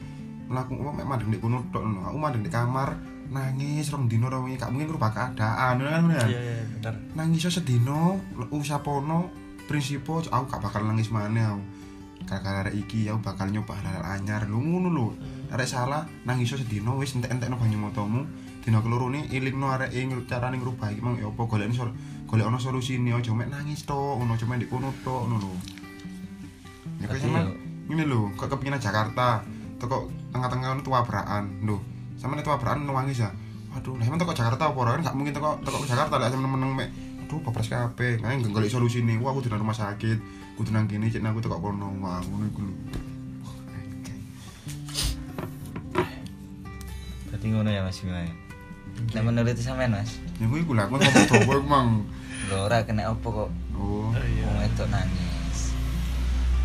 mlaku 0.52 0.76
apa 0.84 0.90
mek 1.00 1.06
mandeng 1.08 1.28
ndek 1.32 1.40
kono 1.40 1.64
tok 1.72 1.80
ngono. 1.80 2.00
Aku 2.12 2.18
mandeng 2.20 2.44
di 2.44 2.52
kamar 2.52 2.92
nangis 3.30 3.88
rong 3.88 4.10
dino 4.10 4.26
rong 4.28 4.52
gak 4.58 4.68
mungkin 4.68 4.90
rubah 4.90 5.10
keadaan 5.16 5.80
ngono 5.80 5.88
kan 5.88 6.02
bener. 6.12 6.26
iya 6.28 6.40
iya 6.44 6.64
bener 6.76 6.94
Nangis 7.16 7.46
sedino, 7.48 8.20
usapono 8.52 9.32
prinsipo 9.64 10.20
aku 10.20 10.44
gak 10.44 10.60
bakal 10.60 10.84
nangis 10.84 11.08
maneh 11.08 11.46
aku. 11.46 11.62
Gara-gara 12.28 12.70
iki 12.70 13.08
aku 13.08 13.20
bakal 13.20 13.50
nyoba 13.50 13.76
hal-hal 13.78 14.04
anyar 14.04 14.46
lho 14.46 14.58
ngono 14.58 14.88
lho. 14.92 15.08
Arek 15.50 15.66
salah 15.66 16.06
nangis 16.24 16.52
iso 16.52 16.62
sedino 16.62 16.96
wis 17.00 17.16
entek-entekno 17.16 17.58
banyu 17.58 17.78
motomu. 17.78 18.22
Dina 18.60 18.84
keloro 18.84 19.08
ni 19.08 19.24
ilingno 19.32 19.72
arek 19.72 19.90
e 19.96 20.04
carane 20.28 20.60
ngrubah 20.60 20.92
iki 20.92 21.00
mang 21.00 21.16
ya 21.16 21.26
apa 21.26 21.42
golekne 21.48 21.74
sol 21.74 21.90
golek 22.28 22.46
ono 22.46 22.58
solusine 22.62 23.10
aja 23.10 23.34
mek 23.34 23.50
nangis 23.50 23.82
tok 23.82 24.20
ngono 24.20 24.38
aja 24.38 24.46
mek 24.46 24.68
kono 24.70 24.94
tok 25.02 25.26
ngono 25.26 25.36
lho. 25.42 25.52
Ya 27.02 27.08
kok 27.08 27.18
sampean 27.18 27.48
yo- 27.48 27.58
ngene 27.90 28.04
lho, 28.06 28.30
kok 28.38 28.46
kepingin 28.46 28.78
Jakarta, 28.78 29.42
teko 29.82 30.06
tengah-tengah 30.30 30.78
tua 30.86 31.02
beraan. 31.02 31.66
Lho, 31.66 31.82
sampean 32.14 32.44
tua 32.46 32.60
beraan 32.60 32.86
nangis 32.86 33.18
ya. 33.18 33.34
Waduh, 33.74 33.98
lah 33.98 34.06
emang 34.06 34.18
teko 34.18 34.34
Jakarta 34.34 34.70
apa 34.70 34.78
ora 34.78 34.98
kan 34.98 35.10
gak 35.10 35.16
mungkin 35.18 35.34
teko 35.34 35.58
teko 35.66 35.82
Jakarta 35.86 36.14
lek 36.22 36.30
sampean 36.30 36.54
meneng 36.54 36.70
mek 36.78 36.88
aduh 37.30 37.46
papres 37.46 37.70
kabeh. 37.70 38.18
Kan 38.18 38.42
golek 38.50 38.66
solusine. 38.66 39.14
Wah, 39.22 39.30
aku 39.30 39.46
nang 39.46 39.62
rumah 39.62 39.70
sakit, 39.70 40.18
kudu 40.58 40.74
nang 40.74 40.90
kene, 40.90 41.06
cek 41.06 41.22
aku 41.22 41.38
teko 41.38 41.62
kono. 41.62 41.94
Wah, 42.02 42.18
ngono 42.26 42.44
iku 42.50 42.60
lho. 42.66 42.74
berarti 47.30 47.46
ngono 47.56 47.70
ya 47.70 47.86
Mas 47.86 48.02
Bima 48.02 48.20
ya 48.26 48.34
Nek 49.14 49.22
menurut 49.22 49.54
sampean 49.56 49.94
Mas 49.94 50.18
Ya 50.42 50.50
kuwi 50.50 50.60
iku 50.66 50.74
lah, 50.74 50.90
aku 50.90 50.98
ngomong 50.98 51.24
dopo 51.30 51.52
iku 51.56 51.64
mang. 51.64 51.88
lho 52.50 52.66
ora 52.66 52.82
kena 52.82 53.06
apa 53.06 53.22
kok 53.22 53.48
Oh, 53.78 54.10
Oh, 54.10 54.12
iya 54.12 54.44
wong 54.44 54.58
wedok 54.60 54.88
nangis 54.90 55.72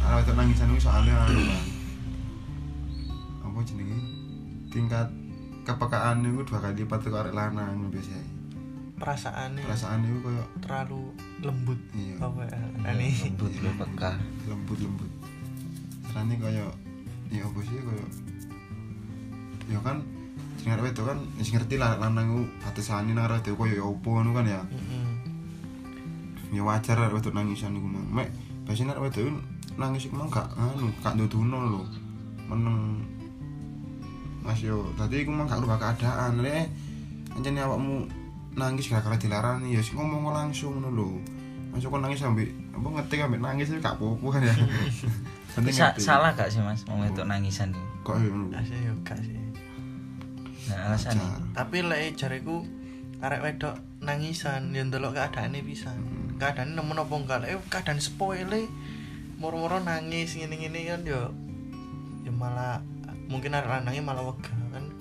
ana 0.03 0.19
wedok 0.19 0.35
nangisan 0.35 0.67
kuwi 0.73 0.81
soalnya 0.81 1.13
anu 1.15 1.37
Bang. 1.47 1.63
Apa 3.45 3.57
jenenge? 3.63 3.97
Tingkat 4.73 5.07
kepekaan 5.63 6.25
itu 6.25 6.41
dua 6.43 6.59
kali 6.59 6.83
lipat 6.83 6.99
teko 7.05 7.23
arek 7.23 7.31
lanang 7.31 7.87
biasa. 7.87 8.34
Perasaannya 8.95 9.63
Perasaan 9.67 10.07
itu 10.07 10.17
koyo 10.23 10.43
terlalu 10.63 11.11
lembut 11.43 11.79
iya. 11.91 12.15
apa 12.23 12.41
ya? 12.47 12.59
Iya, 12.79 12.91
ini. 12.95 13.09
lembut 13.27 13.53
lu 13.59 13.69
peka. 13.75 14.11
lembut 14.47 14.79
lembut. 14.79 15.11
Rasanya 16.07 16.35
kayak 16.39 16.71
ya 17.27 17.41
apa 17.43 17.59
sih 17.59 17.75
kayak 17.75 18.09
ya 19.65 19.79
kan 19.81 19.97
sing 20.61 20.69
arep 20.71 20.87
wedok 20.87 21.05
kan 21.11 21.19
wis 21.35 21.49
ngerti 21.51 21.75
lah 21.75 21.97
lanang 21.99 22.31
ku 22.31 22.41
batasane 22.63 23.11
nang 23.11 23.27
arep 23.27 23.43
wedok 23.43 23.55
koyo 23.59 23.73
ya 23.75 23.83
opo 23.83 24.07
ngono 24.15 24.31
kan 24.31 24.45
ya. 24.47 24.61
Mm-mm. 24.63 25.05
ya 26.55 26.61
wajar 26.63 26.95
arep 26.95 27.19
wedok 27.19 27.35
nangisan 27.35 27.75
iku 27.75 27.87
mang. 27.91 28.07
Mek 28.07 28.31
biasanya 28.63 28.95
arep 28.95 29.11
iku 29.11 29.31
nangis 29.75 30.07
iku 30.07 30.15
mang 30.15 30.31
gak 30.31 30.47
anu 30.55 30.87
gak 31.03 31.19
nduduno 31.19 31.57
lho. 31.67 31.81
Meneng. 32.47 33.03
Mas 34.39 34.63
yo 34.63 34.87
tadi 34.95 35.27
iku 35.27 35.35
mang 35.35 35.51
gak 35.51 35.59
rubah 35.59 35.75
keadaan. 35.83 36.39
Lek 36.39 36.71
anjene 37.35 37.59
awakmu 37.59 38.07
nangis 38.55 38.87
gara-gara 38.87 39.15
dilarang 39.15 39.63
ya 39.63 39.79
sing 39.79 39.95
ngomong 39.95 40.31
langsung 40.31 40.79
lho. 40.79 41.19
Masuk 41.71 41.91
kok 41.91 42.01
nangis 42.01 42.19
sampe 42.19 42.47
apa 42.71 42.87
ngetik 42.89 43.19
sampe 43.19 43.35
nangis 43.37 43.67
itu 43.67 43.79
gak 43.79 43.99
apa-apa 43.99 44.27
kan 44.31 44.41
ya. 44.41 44.55
Penting 45.55 45.75
Sa- 45.75 45.95
salah 45.95 46.31
gak 46.31 46.47
sih 46.47 46.59
Mas 46.59 46.83
wong 46.83 47.03
wedok 47.03 47.27
nangisan 47.27 47.71
iki 47.71 47.83
kok 48.01 48.15
ya 48.15 48.27
ngono. 48.27 48.47
Asli 48.51 48.77
yo 48.81 48.93
gak 49.03 49.19
sih. 49.19 49.35
Nah 50.65 50.89
alasan 50.89 51.19
tapi 51.51 51.83
lek 51.83 52.15
jariku 52.15 52.63
arek 53.19 53.43
wedok 53.43 53.75
nangisan 53.99 54.71
yang 54.71 54.87
ndelok 54.87 55.15
keadaane 55.15 55.59
pisan. 55.61 55.99
Keadaan 56.35 56.75
nemen 56.75 56.95
apa 56.95 57.11
enggak? 57.11 57.39
Lek 57.43 57.59
keadaan 57.67 57.99
sepele 57.99 58.67
moro-moro 59.35 59.79
nangis 59.79 60.31
ngene-ngene 60.33 60.79
kan 60.85 61.01
yo 61.03 61.31
ya 62.23 62.31
malah 62.31 62.79
mungkin 63.27 63.51
arek 63.51 63.67
lanangnya 63.67 63.99
malah 64.01 64.23
wega 64.23 64.51
kan. 64.71 64.79
ini- 64.79 64.95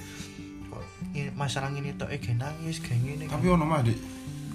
masalah 1.32 1.70
ini 1.70 1.94
tok 1.94 2.10
eh 2.10 2.18
nangis 2.34 2.82
ge 2.82 2.94
ngene 2.94 3.30
Tapi 3.30 3.46
ono 3.46 3.62
mah 3.62 3.80
di 3.80 3.94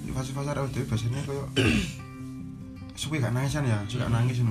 di 0.04 0.12
fase-fase 0.12 0.52
arek 0.52 0.64
wedok 0.68 0.86
biasanya 0.90 1.22
koyo 1.24 1.44
suwe 3.00 3.18
gak 3.18 3.32
nangisan 3.32 3.64
ya, 3.64 3.80
gak 3.86 4.12
nangis. 4.12 4.44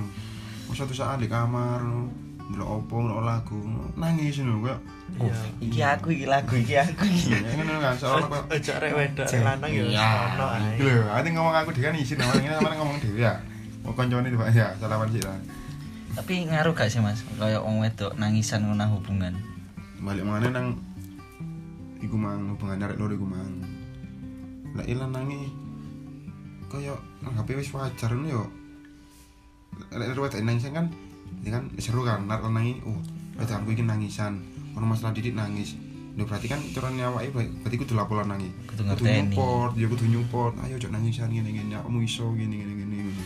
Kok 0.65 0.73
suatu 0.73 0.93
saat 0.93 1.21
di 1.21 1.29
kamar 1.29 1.81
ngono, 1.85 2.09
ndelok 2.49 2.69
opo, 2.81 2.95
ndelok 3.05 3.21
lagu, 3.21 3.59
nangis 3.93 4.41
ngono 4.41 4.65
koyo 4.65 4.77
iya 5.19 5.33
iki 5.57 5.81
aku 5.81 6.07
iki 6.13 6.25
lagu 6.29 6.53
iki 6.53 6.77
aku 6.77 7.01
iki 7.05 7.33
ya 7.33 7.41
ngono 7.57 7.81
kan 7.81 7.93
soalnya 7.97 8.29
koyo 8.29 8.43
ojo 8.53 8.71
arek 8.77 8.91
wedok 8.93 9.25
lanang 9.41 9.71
yo 9.73 9.83
Iya. 9.89 10.09
ono 10.33 10.45
ae 10.53 10.77
Lho, 10.77 11.01
ati 11.09 11.27
ngomong 11.33 11.55
aku 11.57 11.69
dhewe 11.73 11.85
kan 11.89 11.95
izin 11.97 12.21
awalnya 12.21 12.45
ini 12.45 12.55
sama 12.61 12.69
ngomong 12.77 12.97
dhewe 13.01 13.17
ya. 13.21 13.33
Mau 13.81 13.93
koncone 13.97 14.29
Pak 14.29 14.49
ya, 14.53 14.69
salaman 14.77 15.09
sih 15.09 15.21
lah. 15.25 15.37
tapi 16.09 16.33
ngaruh 16.45 16.73
gak 16.73 16.89
sih 16.89 16.99
Mas 16.99 17.21
kayak 17.37 17.61
wong 17.61 17.79
wedok 17.85 18.11
nangisan 18.17 18.65
ngono 18.65 18.75
nang 18.77 18.91
hubungan 18.97 19.33
Balik 20.01 20.25
mangane 20.25 20.49
nang 20.51 20.67
iku 21.99 22.15
mang 22.15 22.55
hubungan 22.55 22.83
arek 22.83 22.99
loro 22.99 23.13
iku 23.15 23.27
mang. 23.27 23.63
Lah 24.75 24.85
ilang 24.87 25.11
nangi 25.11 25.51
koyo 26.69 26.95
anggape 27.25 27.59
wis 27.59 27.73
wajar 27.75 28.13
ngono 28.13 28.27
yo. 28.29 28.43
Lek 29.91 30.13
lek 30.13 30.19
wedok 30.19 30.41
nangis 30.43 30.69
kan 30.69 30.87
ini 31.41 31.49
kan 31.49 31.63
seru 31.79 32.03
kan 32.03 32.25
nek 32.25 32.43
nangi 32.45 32.79
oh 32.87 32.99
wedok 33.35 33.63
aku 33.63 33.75
iki 33.75 33.83
nangisan. 33.83 34.39
Ono 34.77 34.85
masalah 34.85 35.11
didik 35.11 35.35
nangis. 35.35 35.75
Lho 36.15 36.27
berarti 36.27 36.47
kan 36.51 36.59
turunnya 36.75 37.11
awake 37.11 37.31
berarti 37.31 37.75
kudu 37.79 37.93
laporan 37.95 38.31
nangi. 38.31 38.49
Kudu 38.67 38.83
ngerteni. 38.83 39.31
nyupport, 39.31 39.71
ya 39.79 39.87
kudu 39.87 40.05
nyupport. 40.07 40.53
Ayo 40.67 40.75
cok 40.75 40.91
nangisan 40.91 41.31
ngene 41.31 41.49
ngene, 41.55 41.79
kamu 41.79 41.99
iso 42.03 42.27
ngene 42.35 42.55
ngene 42.59 42.73
ngene 42.75 42.95
ngene. 43.07 43.25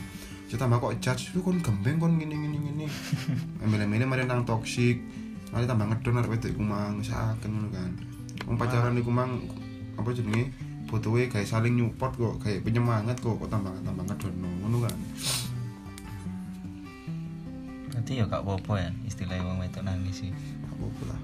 Cek 0.50 0.58
tambah 0.62 0.78
kok 0.78 0.94
judge 1.02 1.34
lu 1.34 1.42
kon 1.42 1.58
gembeng 1.58 1.98
kon 1.98 2.14
ngene 2.22 2.36
ngene 2.38 2.58
ngene. 2.70 2.86
Mele-mele 3.72 4.06
mari 4.06 4.24
nang 4.30 4.46
toksik. 4.46 5.02
Mari 5.50 5.66
tambah 5.66 5.90
ngedon 5.90 6.20
arek 6.22 6.32
wedok 6.38 6.50
iku 6.54 6.62
mang 6.62 7.02
saken 7.02 7.50
ngono 7.50 7.70
kan. 7.74 8.13
Wong 8.50 8.58
pacaran 8.58 8.98
iku 8.98 9.12
mang 9.14 9.46
apa 9.98 10.10
jenenge? 10.14 10.50
Fotoe 10.90 11.26
gawe 11.26 11.42
saling 11.42 11.74
nyupport 11.74 12.14
kok, 12.14 12.34
gawe 12.44 12.58
penyemangat 12.62 13.18
kok 13.18 13.38
kok 13.42 13.50
tambah 13.50 13.74
tambah 13.82 14.04
ngedon 14.06 14.34
ngono 14.62 14.86
kan. 14.86 14.98
berarti 18.04 18.20
ya 18.20 18.28
gak 18.28 18.44
apa-apa 18.44 18.74
ya 18.84 18.90
istilah 19.08 19.40
wong 19.48 19.64
wedok 19.64 19.88
nangis 19.88 20.28
sih 20.28 20.32
Apa-apa 20.76 21.04
lah. 21.08 21.20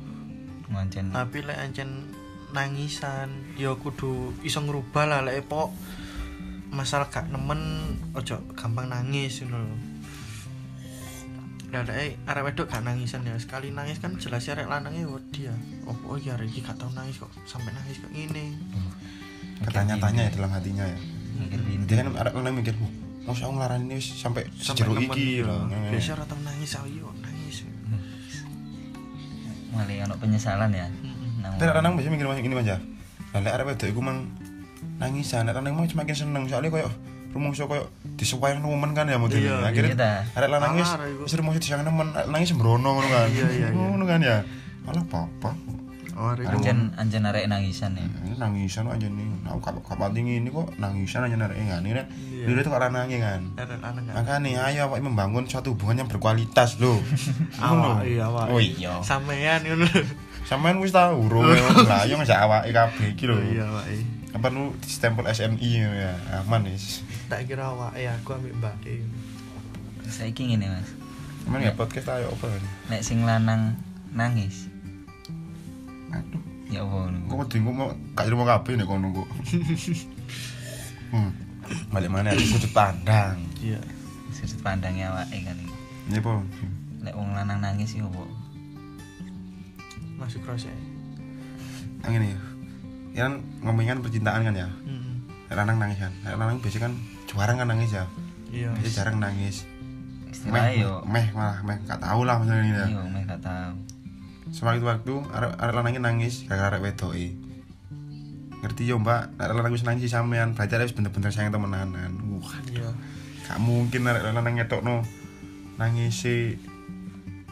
mancen 0.71 1.11
tapi 1.11 1.43
lek 1.43 1.59
ancen 1.59 2.07
nangisan 2.55 3.27
yo 3.59 3.75
kudu 3.75 4.31
iso 4.47 4.63
ngerubah 4.63 5.03
lah 5.03 5.19
lek 5.27 5.43
pok 5.43 5.75
masalah 6.71 7.11
gak 7.11 7.27
nemen 7.35 7.59
ojo 8.15 8.39
gampang 8.55 8.87
nangis 8.87 9.43
ngono 9.43 9.75
lho 11.69 11.77
Lah 11.77 11.85
lek 11.85 12.17
arek 12.25 12.43
wedok 12.49 12.65
gak 12.65 12.81
nangisan 12.81 13.21
ya 13.21 13.37
sekali 13.37 13.69
nangis 13.69 14.01
kan 14.01 14.17
jelas 14.17 14.41
ya 14.41 14.57
arek 14.57 14.65
lanangnya 14.65 15.05
wedi 15.05 15.45
ya 15.45 15.53
opo 15.85 16.17
iki 16.17 16.33
arek 16.33 16.49
iki 16.49 16.65
gak 16.65 16.81
tau 16.81 16.89
nangis 16.97 17.21
kok 17.21 17.29
sampai 17.45 17.69
nangis 17.77 18.01
kok 18.01 18.09
ngene. 18.09 18.57
Ketanya-tanya 19.61 20.21
ya 20.25 20.31
dalam 20.33 20.49
hatinya 20.49 20.85
ya. 20.89 20.99
mikir 21.39 21.61
pintu 21.61 21.85
Dia 21.87 22.03
kan 22.03 22.07
arek 22.19 22.33
lanang 22.35 22.55
mikir, 22.57 22.73
"Wah, 22.81 22.91
masa 23.29 23.47
aku 23.47 23.53
nglarani 23.53 23.95
wis 23.95 24.07
sampai 24.17 24.49
sejero 24.57 24.97
iki 24.97 25.45
ya. 25.45 25.47
lho." 25.47 25.69
biasa 25.93 26.09
ora 26.17 26.25
tau 26.25 26.39
nangis 26.41 26.71
aku 26.73 26.87
yo 26.89 27.07
nangis. 27.21 27.57
Malah 29.69 30.09
ono 30.09 30.15
penyesalan 30.17 30.73
ya. 30.73 30.89
Nang 31.39 31.53
Tapi 31.55 31.69
lanang 31.69 31.93
biasa 31.95 32.09
mikir 32.09 32.25
macam 32.25 32.43
ini 32.43 32.55
aja. 32.57 32.75
Lah 33.31 33.39
lek 33.45 33.53
arek 33.53 33.65
wedok 33.69 33.87
iku 33.93 34.01
mang 34.01 34.25
nangisan, 34.97 35.45
nek 35.45 35.53
lanang 35.53 35.77
mau 35.77 35.85
semakin 35.85 36.15
seneng 36.17 36.43
soalnya 36.49 36.73
koyo 36.73 36.89
rumangsa 37.29 37.69
koyo 37.69 37.85
disesuaikan 38.17 38.65
nemen 38.65 38.91
kan 38.97 39.05
ya 39.05 39.21
model 39.21 39.37
Iya, 39.37 39.61
akhirnya 39.61 39.93
iya. 39.93 40.13
arek 40.33 40.49
lanang 40.49 40.73
wis 40.75 40.89
wis 41.23 41.33
rumangsa 41.37 41.61
disayang 41.61 41.85
nemen 41.85 42.09
arek 42.11 42.27
nangis 42.27 42.49
sembrono 42.49 42.89
ngono 42.97 43.05
kan. 43.05 43.29
Iya, 43.29 43.47
iya, 43.53 43.67
iya. 43.69 43.75
ngono 43.77 44.05
kan 44.09 44.19
ya. 44.19 44.41
Malah 44.83 45.05
apa 45.05 45.51
oh 46.19 46.35
arek 46.35 46.51
anjen 46.51 46.91
anjen 46.99 47.23
arek 47.23 47.47
nangisan 47.47 47.95
ya? 47.95 48.03
Ini 48.03 48.35
nangisan 48.35 48.89
aja 48.91 49.07
nih 49.07 49.27
nah 49.39 49.55
aku 49.55 49.79
kapan 49.79 50.11
tinggi 50.11 50.43
ini 50.43 50.49
kok 50.51 50.67
nangisan 50.75 51.23
aja 51.23 51.37
narek 51.37 51.55
kan. 51.63 51.79
Ini 51.85 51.95
Iya. 51.95 52.43
dulu 52.49 52.57
itu 52.59 52.69
kok 52.73 52.81
nangis 52.91 53.19
kan. 53.23 53.41
Arek 53.55 53.77
gak 53.79 54.13
makanya 54.19 54.59
ayo 54.67 54.79
apa 54.89 54.95
membangun 54.99 55.45
suatu 55.45 55.77
hubungan 55.77 56.03
yang 56.03 56.09
berkualitas 56.09 56.75
loh 56.81 56.97
awak 57.63 58.03
iya 58.03 58.25
awak 58.27 58.49
oh 58.51 58.59
iya. 58.59 58.99
Sampean 59.05 59.63
ngono 59.63 59.85
sampean 60.43 60.81
wis 60.81 60.89
tau 60.91 61.13
urung 61.13 61.45
lah 61.87 62.03
yo 62.09 62.17
ngajak 62.17 62.41
awake 62.41 62.73
kabeh 62.73 63.05
iki 63.13 63.23
lho. 63.29 63.37
Iya 63.39 63.63
awak 63.69 63.85
apa 64.29 64.47
lu 64.47 64.71
stempel 64.81 65.25
SMI 65.25 65.69
ya 65.81 66.13
aman 66.39 66.65
ya 66.65 66.77
tak 67.27 67.45
kira 67.45 67.69
awake 67.69 68.05
aku 68.07 68.35
ambek 68.35 68.53
Mbak 68.55 68.75
E. 68.85 68.95
Saiki 70.05 70.49
ngene, 70.49 70.69
Mas. 70.69 70.89
emang 71.45 71.61
ya 71.61 71.73
podcast 71.73 72.09
ayo 72.11 72.29
apa 72.29 72.45
kan 72.47 72.63
Nek 72.87 73.01
sing 73.01 73.21
lanang 73.21 73.77
nangis, 74.09 74.65
aduh 76.09 76.41
ya 76.67 76.81
ngono. 76.81 77.25
kok 77.25 77.45
kok 77.45 77.61
mau 77.61 77.93
gak 78.13 78.29
mau 78.31 78.45
kabeh 78.45 78.73
nek 78.73 78.85
kono 78.85 79.07
kok 79.13 79.29
hmm 81.13 81.31
balik 81.89 82.09
mana 82.09 82.33
ya 82.33 82.41
sudut 82.41 82.69
pandang 82.69 83.37
Iya. 83.61 83.77
Sudut 84.29 84.61
pandangnya 84.61 85.09
awake 85.09 85.41
kan. 85.41 85.57
iki. 85.57 85.73
ini 86.07 86.17
apa 86.17 86.31
Nek 86.99 87.13
wong 87.13 87.29
lanang 87.33 87.59
nangis 87.59 87.93
iki 87.93 88.01
apa? 88.01 88.23
Masuk 90.17 90.41
cross 90.41 90.65
ya. 90.65 90.73
yang 92.03 92.17
ini 92.17 92.33
ya 93.11 93.25
kan 93.25 93.33
ngomongin 93.61 93.89
kan 93.93 93.99
percintaan 94.01 94.41
kan 94.43 94.55
ya. 94.55 94.69
Nek 95.49 95.55
lanang 95.57 95.77
nangis 95.77 95.97
kan 95.97 96.13
Nek 96.21 96.37
lanang 96.37 96.57
biasanya 96.61 96.83
kan 96.85 96.93
jarang 97.25 97.57
kan 97.57 97.67
nangis 97.67 97.91
ya 97.91 98.05
Iya. 98.49 98.69
biasanya 98.73 98.93
jarang 98.95 99.17
nangis 99.17 99.65
meh 100.45 100.81
yo. 100.81 101.01
meh 101.05 101.25
malah 101.33 101.59
meh 101.61 101.77
gak 101.83 101.97
tahu 101.99 102.21
lah 102.23 102.37
misalnya 102.37 102.61
ini 102.63 102.71
ya 102.71 102.85
Iya, 102.87 103.01
mek 103.07 103.23
gak 103.25 103.41
tau. 103.41 103.73
sewaktu 104.49 104.81
waktu 104.81 105.13
arek 105.29 105.51
arek 105.57 105.73
lanangnya 105.73 106.01
nangis 106.05 106.45
gara-gara 106.45 106.77
arek 106.77 106.97
ngerti 108.59 108.83
yo 108.85 108.97
mbak 108.97 109.33
arek 109.37 109.55
lanang 109.55 109.73
wis 109.73 109.83
nangis 109.83 110.09
sampean 110.09 110.53
berarti 110.53 110.73
arek 110.75 110.93
bener-bener 110.93 111.29
sayang 111.29 111.49
temenanan 111.49 112.13
wah 112.35 112.57
Iya. 112.65 112.89
gak 113.45 113.57
mungkin 113.57 114.05
arek 114.05 114.23
lanang 114.25 114.53
ngetokno 114.53 115.01
nangis 115.77 116.13
sih 116.13 116.57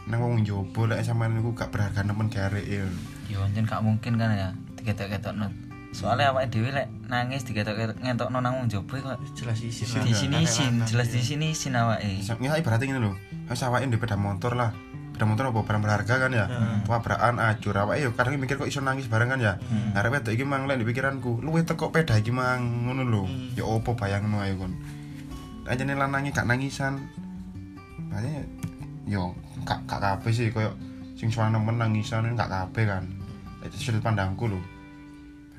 nang 0.06 0.20
wong 0.20 0.42
jobo 0.42 0.86
lek 0.86 1.02
sampean 1.02 1.34
niku 1.34 1.52
gak 1.52 1.70
berharga 1.70 2.02
nemen 2.02 2.28
ge 2.28 2.40
arek 2.40 2.64
ya 2.64 2.86
Yo 3.28 3.42
anjen 3.42 3.64
gak 3.64 3.82
mungkin 3.82 4.16
kan 4.16 4.32
ya. 4.32 4.50
Diketok-ketokno. 4.88 5.68
Soalnya 5.92 6.32
awake 6.32 6.48
dhewe 6.48 6.72
lek 6.72 6.88
nangis 7.12 7.44
diketok-ngetokno 7.44 8.40
nang 8.40 8.56
wong 8.56 8.72
jopo 8.72 8.96
kok 8.96 9.20
Jelas 9.36 9.60
isin 9.60 10.00
di 10.00 10.12
sini 10.16 10.44
isin, 10.44 10.84
jelas 10.88 11.12
di 11.12 11.20
sini 11.20 11.52
isin 11.52 11.76
awake. 11.76 12.24
ya 12.24 12.56
ibaratnya 12.56 12.88
gini 12.88 13.00
loh 13.00 13.16
wis 13.52 13.60
awake 13.68 13.84
ndek 13.84 14.00
sepeda 14.00 14.16
motor 14.16 14.56
lah. 14.56 14.72
Sepeda 15.12 15.24
motor 15.28 15.44
apa 15.52 15.60
barang 15.60 15.82
berharga 15.84 16.14
kan 16.24 16.32
ya? 16.32 16.48
Hmm. 16.48 16.88
tabrakan 16.88 17.36
ajur. 17.36 17.76
Awake 17.84 18.00
yo 18.00 18.10
kadang 18.16 18.40
mikir 18.40 18.56
kok 18.56 18.68
iso 18.68 18.80
nangis 18.80 19.12
bareng 19.12 19.28
kan 19.28 19.40
ya? 19.44 19.60
Hmm. 19.60 19.92
arek 19.92 20.24
wedok 20.24 20.32
iki 20.32 20.44
mang 20.48 20.64
lek 20.64 20.80
di 20.80 20.88
pikiranku 20.88 21.44
luwih 21.44 21.68
teko 21.68 21.92
peda 21.92 22.16
iki 22.16 22.32
mang 22.32 22.88
ngono 22.88 23.04
lho. 23.04 23.22
Hmm. 23.28 23.52
ya 23.52 23.68
opo 23.68 23.92
bayangno 23.92 24.40
ae 24.40 24.56
kon. 24.56 24.72
Ajane 25.68 25.92
lanange 26.00 26.32
gak 26.32 26.48
nangisan. 26.48 26.96
Makanya 28.08 28.40
yo 29.04 29.36
gak 29.68 29.84
gak 29.84 30.00
kabeh 30.00 30.32
sih 30.32 30.48
koyo 30.48 30.72
sing 31.12 31.28
suara 31.28 31.52
nemen 31.52 31.76
nangisan 31.76 32.24
gak 32.32 32.48
kabeh 32.48 32.88
kan. 32.88 33.04
Itu 33.64 33.76
sudut 33.76 34.00
pandangku 34.00 34.48
lho 34.48 34.77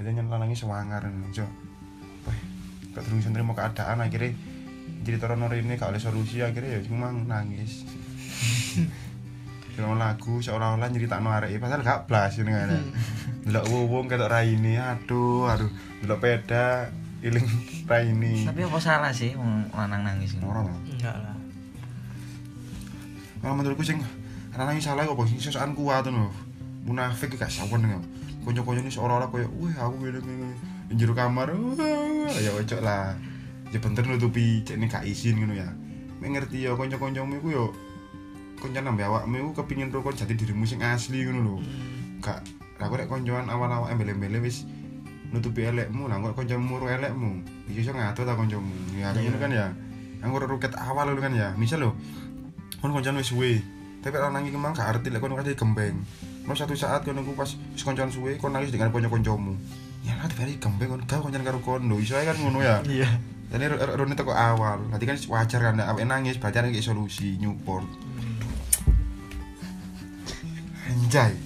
nyen 0.07 0.31
lanange 0.31 0.55
sewangar 0.55 1.03
jo 1.35 1.43
wah 2.23 2.37
gak 2.95 3.03
terus 3.03 3.27
nrimo 3.27 3.51
keadaan 3.51 3.99
akhirnya 3.99 4.31
jadi 5.03 5.19
torono 5.19 5.51
ini 5.51 5.75
gak 5.75 5.91
oleh 5.91 6.01
solusi 6.01 6.39
akhirnya 6.39 6.79
ya 6.79 6.81
cuma 6.87 7.11
nangis 7.11 7.83
Film 9.79 9.95
lagu 9.95 10.43
seolah-olah 10.43 10.91
nyeritakno 10.91 11.31
arek 11.31 11.55
padahal 11.55 11.87
gak 11.87 12.03
blas 12.03 12.35
ini 12.35 12.51
kan. 12.51 12.67
Delok 13.47 13.63
wong 13.87 14.11
ketok 14.11 14.27
raine, 14.27 14.75
aduh, 14.75 15.47
aduh. 15.47 15.71
Delok 16.03 16.19
peda 16.19 16.91
iling 17.23 17.47
raine. 17.91 18.43
Tapi 18.43 18.67
apa 18.67 18.79
salah 18.83 19.15
sih 19.15 19.39
wong 19.39 19.71
lanang 19.71 20.03
nangis 20.03 20.35
ini? 20.35 20.43
Ora. 20.43 20.67
Enggak 20.67 21.15
lah. 21.15 21.35
Kalau 23.39 23.55
menurutku 23.55 23.87
sing 23.87 24.03
lanang 24.51 24.83
salah 24.83 25.07
kok 25.07 25.15
sing 25.31 25.39
sesakan 25.39 25.71
kuat 25.71 26.03
ngono. 26.03 26.27
Munafik 26.83 27.39
gak 27.39 27.47
sawen 27.47 27.79
ngono. 27.79 28.03
Konco-konco 28.49 28.81
ini 28.81 28.89
seolah-olah 28.89 29.29
koyo, 29.29 29.45
wah 29.61 29.85
aku 29.85 30.01
ngene-ngene. 30.01 30.57
Ing 30.89 30.97
jero 30.97 31.13
kamar, 31.13 31.53
wah, 31.53 32.33
ya 32.33 32.49
ojo 32.57 32.81
lah. 32.81 33.13
Ya 33.69 33.77
bener 33.77 34.01
nutupi 34.01 34.65
cek 34.65 34.81
ini 34.81 34.89
gak 34.89 35.05
izin 35.05 35.37
ngono 35.37 35.53
ya. 35.53 35.69
Mek 36.17 36.33
ngerti 36.33 36.65
ya 36.65 36.73
konco-koncomu 36.73 37.37
iku 37.37 37.47
yo 37.53 37.65
konco 38.57 38.81
nambah 38.81 39.05
awakmu 39.05 39.37
iku 39.37 39.61
kepingin 39.61 39.93
rokok 39.93 40.17
jati 40.17 40.33
dirimu 40.33 40.65
sing 40.65 40.81
asli 40.81 41.29
ngono 41.29 41.39
lho. 41.45 41.55
Gak 42.25 42.41
aku 42.81 42.97
rek 42.97 43.05
koncoan 43.05 43.53
awal-awal 43.53 43.93
embel-embele 43.93 44.41
wis 44.41 44.65
nutupi 45.29 45.69
elekmu 45.69 46.09
lah 46.09 46.17
kok 46.17 46.41
kancamu 46.41 46.81
ro 46.81 46.89
elekmu. 46.89 47.45
Iso 47.69 47.93
ngatur 47.93 48.25
ta 48.25 48.33
kancamu. 48.33 48.97
Ya 48.97 49.13
kayak 49.13 49.29
ngono 49.29 49.37
kan 49.37 49.51
ya. 49.53 49.67
Anggo 50.25 50.41
ruket 50.41 50.73
awal 50.73 51.13
lho 51.13 51.21
kan 51.21 51.37
ya. 51.37 51.53
Misal 51.53 51.85
lho 51.85 51.93
kon 52.81 52.97
koncoan 52.97 53.21
wis 53.21 53.29
suwe. 53.29 53.61
Tapi 54.01 54.17
ora 54.17 54.33
nangis 54.33 54.49
kemang 54.49 54.73
gak 54.73 54.97
arti 54.97 55.13
lek 55.13 55.21
kon 55.21 55.37
kasih 55.37 55.53
gembeng. 55.53 56.01
Mau 56.49 56.57
satu 56.57 56.73
saat 56.73 57.05
kon 57.05 57.13
aku 57.13 57.37
pas 57.37 57.45
wis 57.45 57.85
koncoan 57.85 58.09
suwe 58.09 58.33
kon 58.41 58.49
nangis 58.49 58.73
dengan 58.73 58.89
kanca-kancamu. 58.89 59.53
Ya 60.01 60.17
lah 60.17 60.25
dibari 60.25 60.57
gembeng 60.57 60.97
kon 60.97 61.01
gak 61.05 61.21
koncoan 61.21 61.45
karo 61.45 61.61
kon 61.61 61.85
lho. 61.85 62.01
Iso 62.01 62.17
ae 62.17 62.25
kan 62.25 62.41
ngono 62.41 62.65
ya. 62.65 62.81
Iya. 62.89 63.05
Jadi 63.53 63.69
rone 63.77 64.17
teko 64.17 64.33
awal. 64.33 64.81
Nanti 64.89 65.05
kan 65.05 65.13
wajar 65.29 65.61
kan 65.61 65.77
awake 65.77 66.09
nangis 66.09 66.41
berarti 66.41 66.57
ada 66.57 66.73
solusi 66.81 67.37
nyupport. 67.37 67.85
Anjay. 70.89 71.37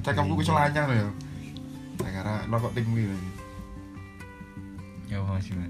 Cakapku 0.00 0.40
lanyang 0.40 0.88
lho 0.88 0.94
ya. 0.96 1.06
Gara-gara 2.00 2.48
lokok 2.48 2.72
tinggi 2.72 3.04
lagi. 3.04 3.30
Ya 5.12 5.20
apa 5.20 5.36
sih, 5.44 5.52
Mas? 5.52 5.68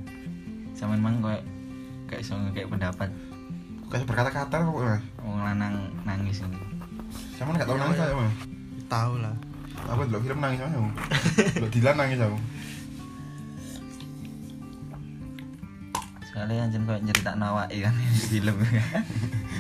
Saman 0.78 1.02
mang 1.02 1.18
kayak 1.18 1.42
kayak 2.06 2.22
iso 2.22 2.38
kayak 2.54 2.70
pendapat 2.70 3.10
Kayak 3.90 4.06
berkata-kata 4.06 4.56
kok 4.62 4.74
Mas. 4.86 5.02
wong 5.26 5.42
lanang 5.42 5.90
nangis 6.06 6.46
ini. 6.46 6.69
Sama 7.40 7.56
gak 7.56 7.72
tau 7.72 7.80
nangis 7.80 7.96
saya 7.96 8.12
Mas. 8.12 8.36
Tahu 8.84 9.14
lah. 9.24 9.32
Aku 9.88 10.04
delok 10.04 10.28
film 10.28 10.44
nangis 10.44 10.60
aja. 10.60 10.76
Delok 11.56 11.70
Dilan 11.72 11.96
nangis 11.96 12.20
aku. 12.20 12.36
Soalnya 16.28 16.68
anjen 16.68 16.84
kayak 16.84 17.02
cerita 17.08 17.32
nawake 17.40 17.80
kan 17.80 17.96
di 18.12 18.20
film. 18.28 18.56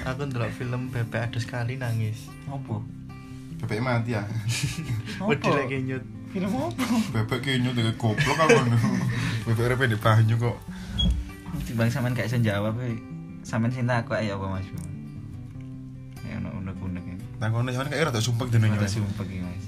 Aku 0.04 0.20
ndelok 0.28 0.52
film 0.52 0.92
Bebek 0.92 1.32
ada 1.32 1.38
sekali 1.40 1.80
nangis. 1.80 2.28
Apa? 2.52 2.84
Bebek 3.64 3.80
mati 3.80 4.12
ya. 4.12 4.28
Wedi 5.24 5.48
lek 5.48 5.66
kenyut. 5.72 6.04
Film 6.36 6.52
apa? 6.52 6.84
Bebek 7.16 7.40
kayaknya 7.40 7.72
dengan 7.72 7.96
goblok 7.96 8.38
aku. 8.44 8.60
Bebek 9.48 9.66
repe 9.72 9.84
di 9.88 9.96
banyu 9.96 10.36
kok. 10.36 10.56
Timbang 11.64 11.88
sampean 11.88 12.12
gak 12.12 12.28
iso 12.28 12.36
jawab 12.44 12.76
e. 12.76 12.92
Sampean 13.40 13.72
cinta 13.72 14.04
aku 14.04 14.12
ayo 14.20 14.36
apa 14.36 14.60
Mas? 14.60 14.68
Ya 16.28 16.36
ono 16.38 16.60
unek-unek 16.60 17.19
ini. 17.40 17.42
Tangkone 17.42 17.72
sampean 17.72 17.88
kayak 17.88 18.12
rada 18.12 18.20
sumpek 18.20 18.52
jenenge. 18.52 18.76
Rada 18.76 18.88
sumpek 18.92 19.24
iki, 19.24 19.40
Mas. 19.40 19.64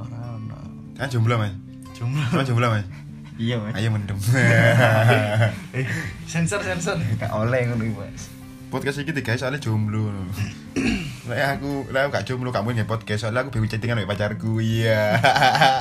Ora 0.00 0.40
ono. 0.40 0.56
Kan 0.96 1.12
jomblo 1.12 1.36
Mas. 1.36 1.52
Jumlah. 1.92 2.28
Mas 2.32 2.46
jomblo 2.48 2.68
Mas. 2.72 2.88
Iya, 3.36 3.60
Mas. 3.60 3.76
Ayo 3.76 3.92
mendem. 3.92 4.16
Eh, 5.76 5.84
sensor 6.24 6.64
sensor. 6.64 6.96
Gak 7.20 7.28
oleh 7.36 7.68
ngono 7.68 7.84
iki, 7.84 7.92
Mas. 7.92 8.32
podcast 8.66 8.98
iki 8.98 9.14
digawe 9.14 9.36
soalnya 9.38 9.62
jomblo. 9.62 10.10
Lek 11.30 11.42
aku, 11.58 11.90
lek 11.90 12.06
aku 12.06 12.10
gak 12.14 12.26
jomblo 12.26 12.54
kamu 12.54 12.78
nge 12.78 12.86
podcast 12.86 13.26
soalnya 13.26 13.42
aku 13.42 13.58
bingung 13.58 13.70
chattingan 13.70 13.98
sama 13.98 14.10
pacarku. 14.14 14.62
Iya. 14.62 15.18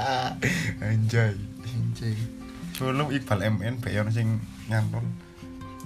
Anjay. 0.85 1.37
Anjay. 1.61 2.15
Solo 2.73 3.13
Iqbal 3.13 3.45
MN 3.53 3.77
bae 3.77 3.99
ono 4.01 4.09
sing 4.09 4.41
nyantol. 4.67 5.05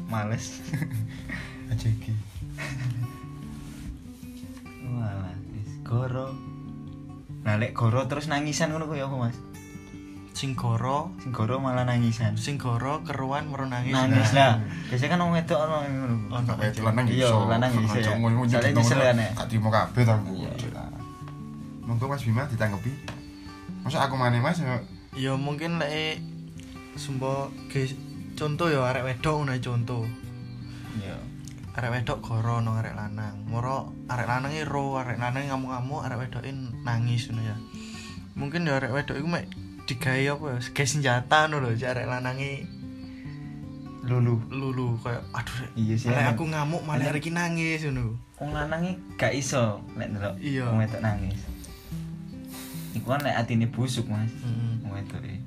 Males. 0.08 0.64
Anjay 1.72 1.92
iki. 1.92 2.14
Wis 5.52 5.70
goro. 5.82 6.34
Nah, 7.42 7.56
lek 7.56 7.72
goro 7.72 8.06
terus 8.06 8.28
nangisan 8.28 8.70
ngono 8.70 8.86
kuwi 8.86 9.00
apa, 9.00 9.16
Mas? 9.16 9.38
Sing 10.36 10.56
goro, 10.56 11.12
Sing 11.20 11.36
goro 11.36 11.60
malah 11.60 11.84
nangisan. 11.84 12.40
sing 12.40 12.56
goro 12.56 13.04
keruan 13.04 13.52
meru 13.52 13.68
nangis. 13.68 13.92
Nangis 13.92 14.32
lah. 14.32 14.56
Biasanya 14.90 15.12
kan 15.12 15.20
wong 15.20 15.32
wedok 15.36 15.60
ono 15.60 15.76
ngono. 15.84 16.16
Ono 16.32 16.52
aja. 16.56 16.80
lanang 16.80 17.06
Iya, 17.12 17.28
iso. 17.28 17.38
lanang 17.44 17.72
iso 17.76 17.98
ya. 18.00 18.04
Soalnya 18.08 18.48
gitu, 18.48 18.80
nyesel 18.80 19.00
kan 19.04 19.18
ya. 19.20 19.30
Gak 19.36 19.48
terima 19.52 19.70
kabeh 19.70 20.02
ta. 20.08 20.16
Iya. 20.32 20.52
Monggo 21.84 22.06
Mas 22.08 22.24
Bima 22.24 22.48
ditanggapi. 22.48 22.92
Masa 23.84 24.06
aku 24.06 24.16
maneh 24.16 24.40
Mas 24.40 24.62
ya 25.18 25.34
mungkin 25.36 25.82
lek 25.82 26.22
sumbo 26.94 27.50
ge 27.68 27.90
contoh 28.38 28.70
ya 28.70 28.86
arek 28.86 29.04
wedok 29.10 29.44
ngono 29.44 29.58
contoh. 29.60 30.04
Iya. 31.02 31.18
Arek 31.78 31.92
wedok 31.94 32.20
goro 32.26 32.60
nang 32.60 32.82
arek 32.82 32.96
lanang. 32.98 33.46
Moro 33.46 33.94
arek 34.10 34.26
lanang 34.26 34.52
ro, 34.66 34.98
arek 34.98 35.22
lanang 35.22 35.46
ngamuk-ngamuk, 35.48 36.02
arek 36.04 36.18
wedokin 36.26 36.74
nangis 36.82 37.30
ngono 37.30 37.42
ya. 37.46 37.56
Mungkin 38.36 38.66
ya 38.68 38.82
arek 38.82 38.92
wedok 38.92 39.16
iku 39.20 39.28
mek 39.30 39.46
digawe 39.86 40.22
apa 40.34 40.46
ya? 40.50 40.60
Gawe 40.74 40.88
senjata 40.88 41.38
ngono 41.48 41.70
lho, 41.70 41.78
arek 41.78 42.08
lanange 42.10 42.52
Lulu. 44.00 44.42
lulu 44.50 44.96
kayak 45.06 45.22
aduh 45.36 45.70
Iya 45.78 45.94
sih, 46.00 46.10
aku 46.10 46.48
ngamuk 46.50 46.82
malah 46.88 47.14
arek 47.14 47.22
iki 47.22 47.32
nangis 47.32 47.86
ngono. 47.86 48.18
Wong 48.42 48.56
lanang 48.56 48.96
gak 49.20 49.36
iso 49.36 49.84
lek 49.94 50.10
ndelok 50.10 50.36
Iya. 50.42 50.66
wong 50.72 50.80
wedok 50.82 51.02
nangis. 51.04 51.38
Iku 52.98 53.06
kan 53.06 53.22
lek 53.22 53.38
atine 53.38 53.70
busuk, 53.70 54.10
Mas. 54.10 54.32
Wong 54.82 54.92
wedok 54.98 55.22
e. 55.22 55.38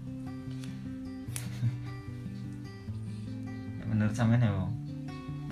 Menurut 3.91 4.15
sampean 4.15 4.45
ya, 4.47 4.53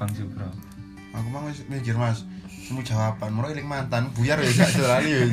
Bang? 0.01 0.11
Sugro. 0.17 0.49
aku 1.13 1.29
mau 1.29 1.45
wis 1.45 1.61
mikir 1.69 1.93
Mas. 2.01 2.25
Semu 2.49 2.81
jawaban, 2.81 3.37
moro 3.37 3.53
eling 3.53 3.69
mantan. 3.69 4.09
Buyar 4.17 4.41
ya 4.41 4.49
gak 4.49 4.81
lali 4.81 5.11
ya. 5.13 5.25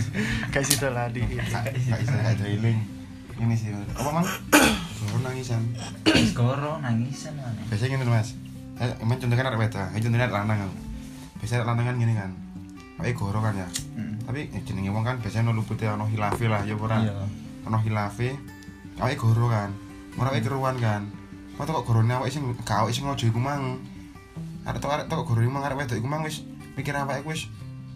Gak 0.52 0.60
gak 0.60 0.64
iso 0.68 0.92
gak 0.92 2.36
iso 2.36 2.46
eling. 2.46 2.80
ini 3.38 3.54
sih 3.54 3.70
apa 3.70 4.10
mang? 4.10 4.26
Goro 4.98 5.18
nangisan. 5.22 5.62
Goro 6.34 6.82
nangisan 6.82 7.38
mana 7.38 7.62
biasanya 7.70 8.02
gini 8.02 8.10
mas. 8.10 8.34
Eh 8.82 8.90
emang 8.98 9.22
contohnya 9.22 9.38
kan 9.38 9.54
ada 9.54 9.60
beta 9.62 9.84
eh 9.94 10.02
contohnya 10.02 10.26
ada 10.26 10.42
lanang 10.42 10.58
kan 10.66 10.70
biasanya 11.38 11.62
ada 11.62 11.68
lanang 11.70 11.86
kan 11.86 11.96
gini 12.02 12.14
kan. 12.18 12.32
Pakai 12.98 13.14
goro 13.14 13.40
kan 13.46 13.54
ya. 13.54 13.70
Mm. 13.94 14.26
tapi 14.26 14.50
eh, 14.50 14.62
jenenge 14.66 14.90
wong 14.90 15.06
kan 15.06 15.22
biasanya 15.22 15.54
no 15.54 15.62
lupute 15.62 15.86
ono 15.86 16.10
hilafe 16.10 16.50
lah 16.50 16.66
ya 16.66 16.74
ora? 16.74 16.98
Iya. 16.98 17.14
Ono 17.70 17.78
hilafe. 17.86 18.34
Awake 18.98 19.22
goro 19.22 19.54
kan. 19.54 19.70
Ora 20.18 20.34
awake 20.34 20.42
keruan 20.42 20.82
kan. 20.82 21.06
Kok 21.62 21.70
kok 21.70 21.86
gorone 21.86 22.18
awake 22.18 22.34
sing 22.34 22.42
gak 22.66 22.82
awake 22.82 22.98
sing 22.98 23.06
lojo 23.06 23.30
iku 23.30 23.38
mang 23.38 23.78
arek 24.68 24.80
tok 24.84 24.92
arek 24.92 25.08
tok 25.08 25.24
iku 25.24 25.40
mang 25.48 25.64
arek 25.64 25.80
wedok 25.80 25.98
iku 25.98 26.08
mang 26.08 26.22
wis 26.28 26.44
mikir 26.76 26.94
awake 26.94 27.24
wis 27.24 27.48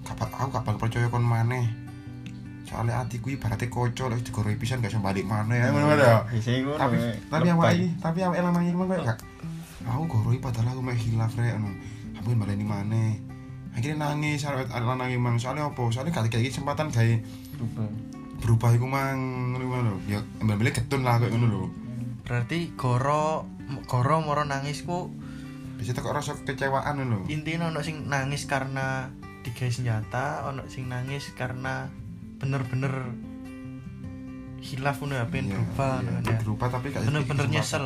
bak- 0.07 0.33
aku 0.33 0.49
bakal 0.55 0.75
percaya 0.79 1.11
kon 1.11 1.21
maneh. 1.21 1.67
Soalnya 2.65 3.03
atiku 3.03 3.27
ibaratnya 3.27 3.67
kocok 3.67 4.07
lek 4.15 4.23
digoroi 4.23 4.55
pisan 4.55 4.79
gak 4.79 4.95
iso 4.95 5.03
balik 5.03 5.27
maneh. 5.27 5.59
Ya 5.59 5.69
Biasanya 5.75 6.59
ngono. 6.63 6.79
tapi 6.79 6.95
eh. 6.97 7.15
tapi 7.27 7.47
awake 7.51 7.75
iki 7.75 7.87
tapi 7.99 8.19
awake 8.23 8.39
lanang 8.39 8.63
iki 8.63 8.75
mang 8.79 8.87
koyo 8.87 9.03
gak? 9.03 9.19
Aku 9.83 10.03
goroi 10.07 10.39
padahal 10.39 10.71
aku 10.71 10.81
mek 10.81 10.95
hilaf 10.95 11.35
rek 11.35 11.59
anu 11.59 11.69
aku 12.15 12.31
baleni 12.39 12.63
maneh. 12.63 13.19
Akhirnya 13.75 14.15
nangis 14.15 14.47
arek 14.47 14.71
lanang 14.71 15.11
iki 15.11 15.19
mang. 15.19 15.35
Soalnya 15.35 15.67
apa? 15.67 15.83
Soalnya 15.91 16.15
gak 16.15 16.31
dikei 16.31 16.47
kesempatan 16.47 16.87
Lupa. 17.59 17.83
berubah. 18.41 18.71
iku 18.73 18.87
mang 18.87 19.19
ngono 19.53 19.67
lho. 19.67 19.95
Ya 20.07 20.23
mbak 20.39 20.71
ketun 20.71 21.03
lah 21.03 21.19
kayak 21.19 21.35
ngono 21.35 21.45
lho. 21.51 21.67
Berarti 22.23 22.71
goro 22.79 23.43
goro 23.85 24.23
moro 24.23 24.47
nangis 24.47 24.81
ku 24.87 25.11
bisa 25.81 25.97
tekok 25.97 26.13
rasa 26.13 26.37
kekecewaan 26.37 27.01
lho. 27.01 27.25
Intinya 27.25 27.73
ono 27.73 27.81
sing 27.81 28.05
nangis 28.05 28.45
karena 28.45 29.09
digawe 29.41 29.73
senjata 29.73 30.45
ono 30.45 30.69
sing 30.69 30.85
nangis 30.85 31.33
karena 31.33 31.89
bener-bener 32.37 33.09
hilaf 34.61 35.01
ngono 35.01 35.17
ya 35.17 35.25
pengen 35.25 35.49
Iya, 35.49 35.53
berubah 35.57 35.93
iya, 36.05 36.13
ya. 36.21 36.37
berubah 36.37 36.67
tapi 36.69 36.93
gak 36.93 37.01
bener-bener 37.09 37.45
nyesel. 37.49 37.85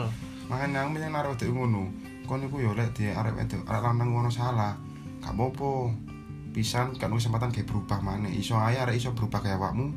Makanya 0.51 0.83
aku 0.83 0.99
pengen 0.99 1.11
naruh 1.15 1.31
wedok 1.31 1.49
ngono. 1.55 1.83
Kon 2.27 2.43
iku 2.43 2.57
yo 2.59 2.75
lek 2.75 2.91
di 2.99 3.07
arek 3.07 3.33
wedok 3.39 3.63
arek 3.63 3.81
lanang 3.81 4.11
ngono 4.11 4.27
salah. 4.27 4.75
Gak 5.23 5.31
apa-apa. 5.31 5.95
Pisan 6.51 6.95
kan 6.99 7.11
kesempatan 7.11 7.55
kayak 7.55 7.67
berubah 7.71 8.03
maneh. 8.03 8.31
Iso 8.35 8.59
ae 8.59 8.75
arek 8.75 8.99
iso 8.99 9.15
berubah 9.15 9.39
kayak 9.39 9.55
awakmu. 9.55 9.95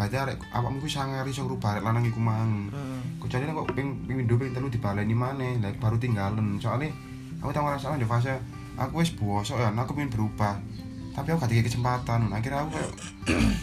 Berarti 0.00 0.16
arek 0.16 0.40
awakmu 0.56 0.80
ku 0.80 0.88
sangar 0.88 1.28
iso 1.28 1.44
ngrubah 1.44 1.76
arek 1.76 1.84
lanang 1.84 2.08
iku 2.08 2.20
mang. 2.24 2.72
Heeh. 2.72 3.00
kecuali 3.20 3.48
kok 3.48 3.68
ping 3.72 3.88
ping 4.04 4.16
window 4.24 4.36
ping 4.36 4.52
telu 4.52 4.68
dibaleni 4.72 5.12
maneh 5.12 5.60
lek 5.60 5.76
baru 5.76 6.00
tinggalan. 6.00 6.56
Soalnya 6.56 6.88
aku 7.44 7.52
tau 7.52 7.60
ngerasa 7.68 8.00
di 8.00 8.08
fase 8.08 8.32
aku 8.80 9.04
wis 9.04 9.12
bosok 9.12 9.60
ya 9.60 9.68
aku 9.68 9.92
pengen 9.92 10.08
berubah 10.08 10.56
tapi 11.12 11.28
aku 11.30 11.44
gak 11.44 11.50
dikei 11.52 11.68
kesempatan 11.68 12.32
akhirnya 12.32 12.64
aku 12.64 12.70
kayak 12.72 12.90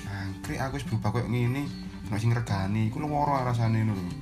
angkrik 0.08 0.60
aku 0.62 0.74
wis 0.78 0.86
berubah 0.86 1.10
kayak 1.18 1.28
ngene 1.34 1.66
nek 2.14 2.20
sing 2.22 2.30
regani 2.30 2.94
iku 2.94 3.02
loro 3.02 3.42
rasane 3.42 3.82
ngono 3.82 3.98
lho 3.98 4.14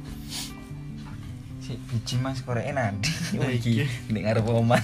Si 1.69 1.77
biji 1.85 2.17
mas 2.17 2.41
korek 2.41 2.65
nanti. 2.73 3.13
Nah, 3.37 3.45
Iki 3.61 3.85
nek 4.09 4.21
ngarep 4.25 4.41
omah 4.49 4.81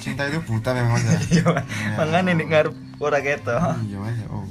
cinta 0.00 0.24
itu 0.24 0.40
buta 0.40 0.72
memang 0.72 0.96
mas 0.96 1.04
ya 1.28 1.44
Iya. 1.44 1.52
Mangane 2.00 2.32
nek 2.32 2.48
ngarep 2.48 2.74
ora 2.96 3.20
ketok. 3.20 3.60
iya 3.84 4.00
mas 4.00 4.16
ya 4.16 4.28
oh 4.32 4.48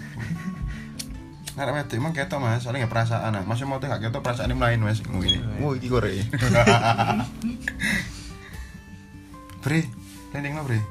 ada 1.53 1.69
wedok 1.69 1.93
emang 2.01 2.13
ketok 2.17 2.41
mas, 2.41 2.65
soalnya 2.65 2.85
nggak 2.85 2.93
perasaan 2.97 3.37
ah. 3.37 3.43
Mas 3.45 3.61
mau 3.61 3.77
tuh 3.77 3.85
gak 3.85 4.01
ketok 4.01 4.25
perasaan 4.25 4.49
ini 4.49 4.57
lain 4.57 4.81
mas. 4.81 5.05
Oh 5.13 5.21
ini, 5.21 5.37
iki 5.77 5.85
korek. 5.85 6.25
Bre, 9.63 9.79
landing 10.35 10.59
lo 10.59 10.67
bre. 10.67 10.83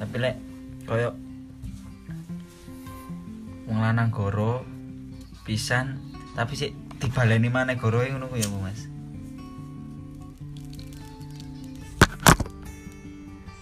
Tapi 0.00 0.16
lek 0.16 0.40
koyo 0.88 1.12
wong 3.68 3.84
lanang 3.84 4.08
goro 4.08 4.64
pisan 5.44 6.00
tapi 6.32 6.56
sik 6.56 6.72
dibaleni 7.00 7.52
maneh 7.52 7.76
goroe 7.76 8.08
ngono 8.08 8.32
ku 8.32 8.40
ya 8.40 8.48
Bu, 8.48 8.64
Mas. 8.64 8.88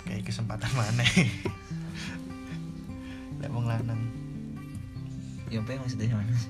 kayak 0.07 0.27
kesempatan 0.27 0.71
mana 0.79 1.03
lek 3.43 3.51
wong 3.51 3.67
lanang 3.67 3.99
Ya 5.53 5.61
apa 5.61 5.77
yang 5.77 5.85
maksudnya 5.85 6.17
Mas? 6.17 6.49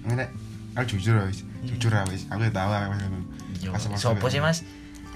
Ini 0.00 0.16
nek, 0.16 0.32
aku 0.74 0.96
jujur 0.96 1.18
wis, 1.26 1.42
jujur 1.66 1.90
wis. 2.08 2.24
Aku 2.30 2.40
ya 2.42 2.52
tahu 2.52 2.70
ah, 2.70 2.86
Pas- 3.70 3.86
pas- 3.86 4.00
sopo 4.00 4.26
sih 4.30 4.40
Mas? 4.40 4.62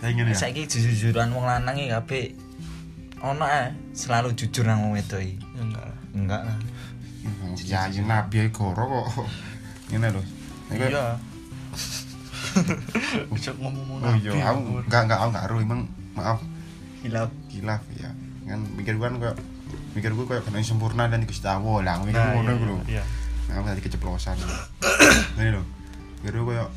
Ya. 0.05 0.37
Saiki 0.37 0.69
jujur-jujuran 0.69 1.33
wong 1.33 1.49
lanang 1.49 1.81
iki 1.81 1.89
kabeh 1.89 2.25
ono 3.25 3.41
ah 3.41 3.73
selalu 3.97 4.37
jujur 4.37 4.69
nang 4.69 4.85
wong 4.85 4.93
wedok 5.01 5.17
iki. 5.17 5.41
ya 5.41 5.63
enggak 5.65 5.85
lah 5.85 5.99
Enggak 6.15 6.41
lah. 6.45 6.57
Ya, 7.65 7.89
ya 7.89 8.03
nabi 8.05 8.53
goro 8.53 8.85
kok. 8.85 9.25
Ini 9.89 10.13
lho. 10.13 10.21
Ini 10.69 10.77
kayak- 10.77 10.93
iya 10.93 11.07
bisa 13.35 13.51
ngomong 13.59 13.99
Oh 13.99 14.15
iya, 14.15 14.31
aku 14.47 14.61
enggak 14.85 15.01
enggak 15.09 15.19
aku 15.19 15.29
enggak 15.35 15.45
aruh 15.49 15.59
emang 15.59 15.81
maaf 16.15 16.39
Hilaf. 17.03 17.29
hilaf 17.51 17.83
ya. 17.97 18.11
Kan 18.45 18.61
mikir 18.77 18.95
gua 18.95 19.09
kan 19.11 19.17
kayak 19.19 19.37
mikir 19.97 20.11
gua 20.15 20.25
kayak 20.29 20.43
kena 20.47 20.63
sempurna 20.63 21.09
dan 21.09 21.25
Gusti 21.25 21.49
Allah 21.49 21.81
lah. 21.83 21.95
Mikir 22.05 22.21
ngono 22.21 22.45
iya, 22.45 22.55
iku 22.55 22.65
lho. 22.69 22.77
iya. 22.87 23.03
Aku 23.53 23.67
tadi 23.69 23.83
keceplosan. 23.85 24.37
Ini 25.41 25.51
lho. 25.53 25.63
Gua 26.25 26.43
kayak 26.49 26.69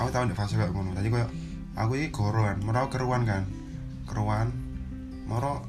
aku 0.00 0.08
tahu 0.08 0.24
di 0.30 0.36
fase 0.36 0.56
kayak 0.56 0.72
ngono. 0.72 0.96
Tadi 0.96 1.08
kayak 1.12 1.30
aku 1.76 1.92
iki 2.00 2.08
goro 2.08 2.48
kan, 2.48 2.56
moro 2.64 2.78
aku 2.84 2.96
keruan 2.96 3.22
kan. 3.28 3.44
Keruan. 4.08 4.48
Moro 5.28 5.64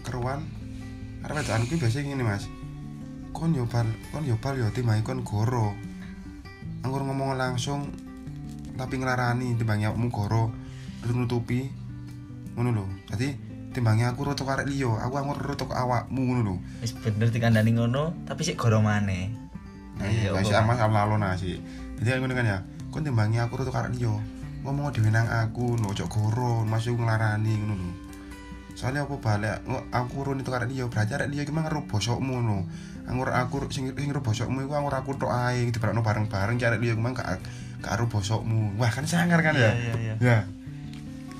keruan. 0.00 0.40
Arep 1.20 1.44
wedokan 1.44 1.68
kuwi 1.68 1.76
biasa 1.76 2.00
ngene, 2.00 2.24
Mas. 2.24 2.48
Kon 3.36 3.52
yo 3.52 3.68
bal, 3.68 3.86
kon 4.10 4.24
yo 4.24 4.40
bal 4.40 4.56
yo 4.56 4.72
timbangi 4.72 5.04
kon 5.04 5.20
goro. 5.20 5.76
Anggur 6.80 7.04
ngomong 7.04 7.36
langsung 7.36 7.92
tapi 8.80 8.96
ngelarani 8.96 9.60
timbangnya 9.60 9.92
awakmu 9.92 10.08
goro 10.08 10.48
terus 11.04 11.12
nutupi 11.12 11.68
ngono 12.56 12.72
lho. 12.72 12.84
Jadi 13.12 13.49
timbangnya 13.70 14.10
aku 14.10 14.26
roto 14.26 14.42
karek 14.42 14.66
liya, 14.66 14.90
aku 15.00 15.14
anggur 15.18 15.38
roto 15.38 15.70
ke 15.70 15.74
awakmu 15.74 16.20
ngono 16.26 16.40
lho. 16.42 16.54
Wis 16.82 16.90
bener 16.98 17.30
dikandani 17.30 17.70
ngono, 17.74 18.14
tapi 18.26 18.42
sik 18.42 18.58
goro 18.58 18.82
maneh. 18.82 19.30
Nah, 20.00 20.06
Iya, 20.08 20.32
iya, 20.32 20.34
masih 20.34 20.56
Mas? 20.64 20.80
amas 20.82 21.00
alon 21.06 21.22
sih. 21.38 21.56
Jadi 22.02 22.08
kan 22.10 22.18
ngono 22.24 22.34
kan 22.34 22.46
ya. 22.46 22.58
Kon 22.90 23.06
timbangi 23.06 23.38
aku 23.38 23.62
roto 23.62 23.70
karek 23.70 23.94
liya. 23.94 24.10
Ngomong 24.60 24.92
dhewe 24.92 25.08
nang 25.08 25.24
aku, 25.30 25.78
no 25.78 25.94
ojo 25.94 26.04
goro, 26.10 26.66
masih 26.66 26.92
nglarani 26.98 27.52
ngono 27.62 27.74
lho. 27.78 27.90
Soalnya 28.74 29.04
apa 29.04 29.16
balik, 29.20 29.60
aku 29.92 30.16
runi 30.24 30.40
itu 30.42 30.50
karek 30.50 30.68
liya, 30.72 30.84
berarti 30.90 31.12
arek 31.14 31.28
liya 31.30 31.42
ki 31.46 31.52
mang 31.54 31.68
ngeru 31.68 31.86
bosokmu 31.86 32.42
no. 32.42 32.66
Anggur 33.06 33.30
aku 33.30 33.66
sing 33.70 33.90
sing 33.94 34.06
ngeru 34.10 34.22
bosokmu 34.22 34.66
iku 34.66 34.74
anggur 34.78 34.94
aku 34.94 35.14
tok 35.14 35.30
ae 35.30 35.68
diberakno 35.70 36.02
bareng-bareng 36.02 36.58
arek 36.58 36.80
liya 36.80 36.94
ki 36.96 37.02
mang 37.02 37.14
gak 37.14 37.38
gak 37.80 37.92
aru 37.94 38.10
bosokmu. 38.10 38.74
Wah, 38.80 38.90
kan 38.90 39.06
sangar 39.06 39.40
kan 39.46 39.54
ya. 39.54 39.70
iya 39.70 39.72
iya 39.78 39.94
iya 39.96 40.14
Ya. 40.18 40.38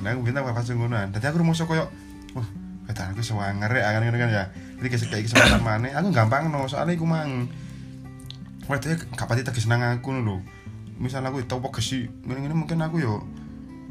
Nah, 0.00 0.16
aku 0.16 0.24
bintang 0.24 0.48
pas 0.48 0.64
ngonoan. 0.64 1.12
Dadi 1.12 1.26
aku 1.28 1.44
rumoso 1.44 1.68
koyo 1.68 1.84
wah, 2.36 2.48
kata 2.90 3.14
aku 3.14 3.22
sewanger 3.22 3.70
ya 3.70 3.90
kan 3.94 4.00
ngono 4.06 4.18
kan 4.18 4.30
ya. 4.30 4.44
Jadi 4.80 4.88
kayak 4.88 5.08
kayak 5.12 5.24
kesempatan 5.28 5.62
maneh, 5.62 5.92
aku 5.92 6.08
gampang 6.14 6.48
no, 6.48 6.64
soalnya 6.70 6.96
iku 6.96 7.04
mang 7.04 7.50
Waduh, 8.70 8.94
gak 9.18 9.26
pati 9.26 9.42
tegas 9.42 9.66
nang 9.66 9.82
aku 9.82 10.14
lho. 10.14 10.38
Misal 10.94 11.26
aku 11.26 11.42
tau 11.42 11.58
pegesi, 11.58 12.06
ngene-ngene 12.22 12.54
mungkin 12.54 12.78
aku 12.78 13.02
yo 13.02 13.26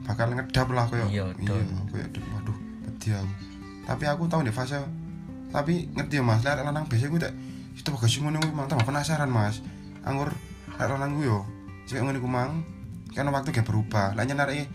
bakal 0.08 0.32
ngedap 0.32 0.71
lah 0.71 0.88
koyo. 0.88 1.04
Iya, 1.12 1.36
dong. 1.36 1.91
koyo 1.91 2.04
aduh, 2.08 2.23
waduh, 2.32 2.58
pedih 2.88 3.19
aku. 3.19 3.34
Tapi 3.84 4.04
aku 4.08 4.23
tau 4.32 4.39
di 4.39 4.56
fase 4.56 4.80
tapi 5.49 5.91
ngerti 5.91 6.21
ya 6.21 6.23
Mas, 6.23 6.45
lek 6.45 6.63
lanang 6.63 6.86
biasa 6.88 7.10
gue 7.10 7.19
tak 7.19 7.34
itu 7.75 7.89
pegesi 7.91 8.23
ngono 8.23 8.39
mang 8.56 8.71
tambah 8.71 8.88
penasaran 8.88 9.28
Mas. 9.28 9.60
Anggur 10.08 10.32
lek 10.80 10.88
lanang 10.88 11.19
gue 11.19 11.28
yo 11.28 11.43
sik 11.84 11.99
ngene 11.99 12.23
ku 12.23 12.30
mang 12.32 12.63
kan 13.12 13.28
waktu 13.28 13.52
gak 13.52 13.67
berubah. 13.67 14.15
Lah 14.15 14.23
nyenarek 14.23 14.69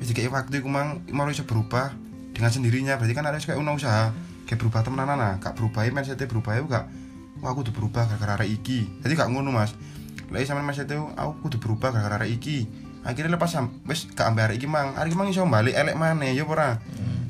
bisa 0.00 0.16
kayak 0.16 0.32
waktu 0.32 0.64
iku 0.64 0.72
mang 0.72 1.04
mau 1.12 1.28
iso 1.28 1.44
berubah 1.44 1.92
dengan 2.32 2.50
sendirinya. 2.50 2.94
Berarti 2.96 3.14
kan 3.14 3.24
harus 3.26 3.44
kayak 3.46 3.58
una 3.58 3.74
usaha 3.74 4.14
kayak 4.46 4.58
berubah 4.58 4.82
temenan 4.82 5.14
nah 5.14 5.38
gak 5.38 5.54
berubah 5.54 5.86
ya 5.86 5.94
mindsetnya 5.94 6.26
berubah 6.26 6.58
ya 6.58 6.62
gak 6.66 6.86
wah 7.38 7.48
aku 7.54 7.62
udah 7.62 7.74
berubah 7.74 8.02
gara-gara 8.10 8.44
iki. 8.44 8.88
Jadi 9.02 9.12
gak 9.14 9.30
ngono 9.30 9.54
mas. 9.54 9.72
Lagi 10.30 10.46
sama 10.46 10.62
mindsetnya 10.66 11.00
aku 11.14 11.50
udah 11.50 11.60
berubah 11.62 11.88
gara-gara 11.94 12.26
iki. 12.26 12.66
Akhirnya 13.00 13.38
lepas 13.38 13.56
wes 13.88 14.10
gak 14.12 14.30
ambil 14.30 14.50
arek 14.50 14.60
iki 14.60 14.68
mang. 14.68 14.92
Arek 14.98 15.14
iki 15.14 15.18
mang 15.18 15.28
iso 15.30 15.46
balik 15.46 15.74
elek 15.74 15.96
mana 15.96 16.28
ya 16.28 16.44
ora? 16.44 16.82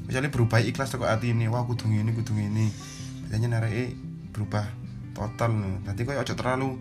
Misalnya 0.08 0.34
berubah 0.34 0.58
ikhlas 0.58 0.90
teko 0.90 1.06
hati 1.06 1.30
ini 1.30 1.46
wah 1.46 1.62
kudu 1.62 1.86
ngene 1.86 2.10
kudu 2.16 2.34
ngene. 2.34 2.74
Biasanya 3.30 3.62
arek 3.62 3.94
berubah 4.34 4.66
total 5.14 5.52
nanti 5.84 6.06
kok 6.06 6.16
ojo 6.16 6.34
terlalu 6.34 6.78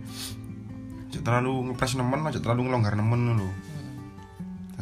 ojo 1.10 1.20
terlalu 1.20 1.54
ngepres 1.70 1.98
nemen 1.98 2.22
ojo 2.24 2.40
terlalu 2.40 2.70
ngelonggar 2.70 2.94
nemen 2.96 3.36
lho 3.36 3.50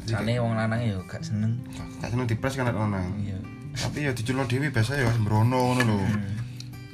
Soalnya 0.08 0.40
wong 0.40 0.56
lanang 0.56 0.80
ya 0.80 0.96
gak 1.04 1.20
seneng. 1.20 1.60
gak 2.00 2.10
seneng 2.10 2.26
dipres 2.26 2.56
kan 2.56 2.72
lanang 2.72 3.12
Iya. 3.20 3.38
tapi 3.76 4.08
ya 4.08 4.12
diculno 4.16 4.48
dhewe 4.48 4.72
biasa 4.72 4.96
ya 4.96 5.12
sembrono 5.12 5.76
ngono 5.76 5.82
lho 5.84 6.00
Hmm. 6.00 6.34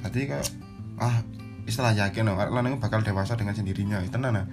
Jadi 0.04 0.20
kayak 0.28 0.48
ah 1.00 1.22
istilah 1.64 1.96
yakin 1.96 2.28
loh, 2.28 2.36
lanang 2.36 2.76
bakal 2.76 3.00
dewasa 3.00 3.40
dengan 3.40 3.56
sendirinya. 3.56 4.04
Tenan 4.12 4.36
ah. 4.36 4.46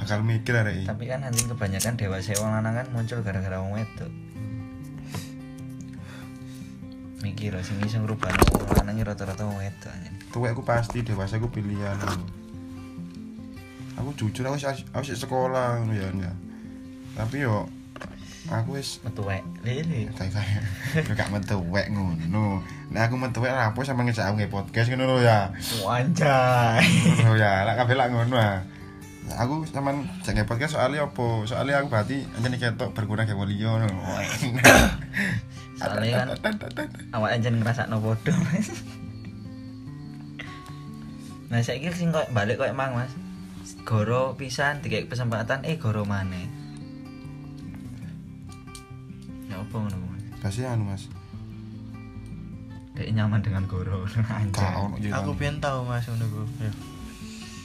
Bakal 0.00 0.24
mikir 0.24 0.56
arek. 0.56 0.88
Tapi 0.88 1.04
kan 1.06 1.20
anjing 1.22 1.44
kebanyakan 1.44 1.92
dewasa 1.94 2.32
wong 2.40 2.50
lanang 2.50 2.74
kan 2.80 2.86
muncul 2.88 3.20
gara-gara 3.20 3.60
wong 3.60 3.76
wedok. 3.76 4.08
mikir 7.24 7.56
sing 7.64 7.80
iso 7.80 7.96
ngrubah 8.04 8.28
wong 8.52 8.84
lanang 8.84 9.00
rata-rata 9.00 9.48
wong 9.48 9.56
wedok 9.56 9.88
anjing. 9.88 10.12
tuwek 10.28 10.52
aku 10.52 10.60
pasti 10.60 11.00
dewasa 11.00 11.40
aku 11.40 11.48
pilihan 11.48 11.96
aku 13.96 14.10
jujur 14.12 14.44
aku 14.44 14.60
sih 14.60 14.68
aku 14.92 15.04
sekolah 15.08 15.80
ngono 15.80 15.96
ya 15.96 16.08
ya 16.12 16.32
tapi 17.16 17.48
yo 17.48 17.64
aku 18.52 18.76
wis 18.76 19.00
metu 19.00 19.24
wek 19.24 19.40
lele 19.64 20.12
kayak 20.12 20.36
kayak 20.92 21.16
gak 21.16 21.32
metuwek 21.32 21.88
ngono. 21.88 22.60
Nek 22.92 23.08
aku 23.08 23.14
metuwek 23.16 23.48
apa 23.48 23.80
sama 23.80 24.04
ngejak 24.04 24.28
aku 24.28 24.44
podcast 24.52 24.92
ngono 24.92 25.16
lho 25.16 25.16
ya. 25.24 25.48
Anjay. 25.88 26.84
Ngono 27.24 27.40
ya. 27.40 27.64
Lak 27.64 27.80
kabeh 27.80 27.96
lak 27.96 28.12
ngono 28.12 28.36
ah. 28.36 28.60
Aku 29.40 29.64
sampean 29.64 30.04
jek 30.20 30.36
nge 30.36 30.44
podcast 30.44 30.76
soalnya 30.76 31.08
apa? 31.08 31.48
Soalnya 31.48 31.80
aku 31.80 31.88
berarti 31.88 32.28
anjene 32.36 32.60
ketok 32.60 32.92
berkurang 32.92 33.24
kayak 33.24 33.48
liya 33.48 33.72
ngono 33.80 33.96
soalnya 35.74 36.30
kan 36.38 36.54
awak 37.10 37.34
anjen 37.34 37.58
ngrasakno 37.58 37.98
podo 37.98 38.30
Mas. 38.30 38.70
nah 41.50 41.58
saiki 41.58 41.90
sing 41.90 42.14
koyo 42.14 42.30
balik 42.30 42.62
koyo 42.62 42.70
emang 42.70 42.94
Mas. 42.94 43.10
Goro 43.84 44.38
pisan 44.38 44.80
dikek 44.80 45.12
kesempatan 45.12 45.66
eh 45.66 45.76
goro 45.76 46.06
maneh 46.06 46.46
ya 49.54 49.62
apa 49.62 49.74
ngono 49.78 49.96
Mas? 50.10 50.22
Pasti 50.42 50.66
anu 50.66 50.90
mas. 50.90 51.06
Dek 52.98 53.10
nyaman 53.14 53.38
dengan 53.42 53.62
ono 53.70 54.98
jadi 54.98 55.14
aku 55.14 55.38
pengen 55.38 55.62
tahu 55.62 55.86
mas 55.86 56.06
ngono 56.10 56.26
ku. 56.26 56.42
Ya. 56.58 56.72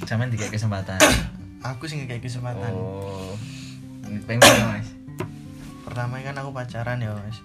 Sampean 0.05 0.29
kesempatan? 0.31 1.01
Aku 1.75 1.91
sih 1.91 1.99
kayak 2.07 2.23
kesempatan. 2.23 2.71
Oh. 2.71 3.35
Pengen 4.23 4.39
Mas? 4.63 4.87
Pertama 5.83 6.23
kan 6.23 6.39
aku 6.39 6.55
pacaran 6.55 7.03
ya 7.03 7.11
mas. 7.11 7.43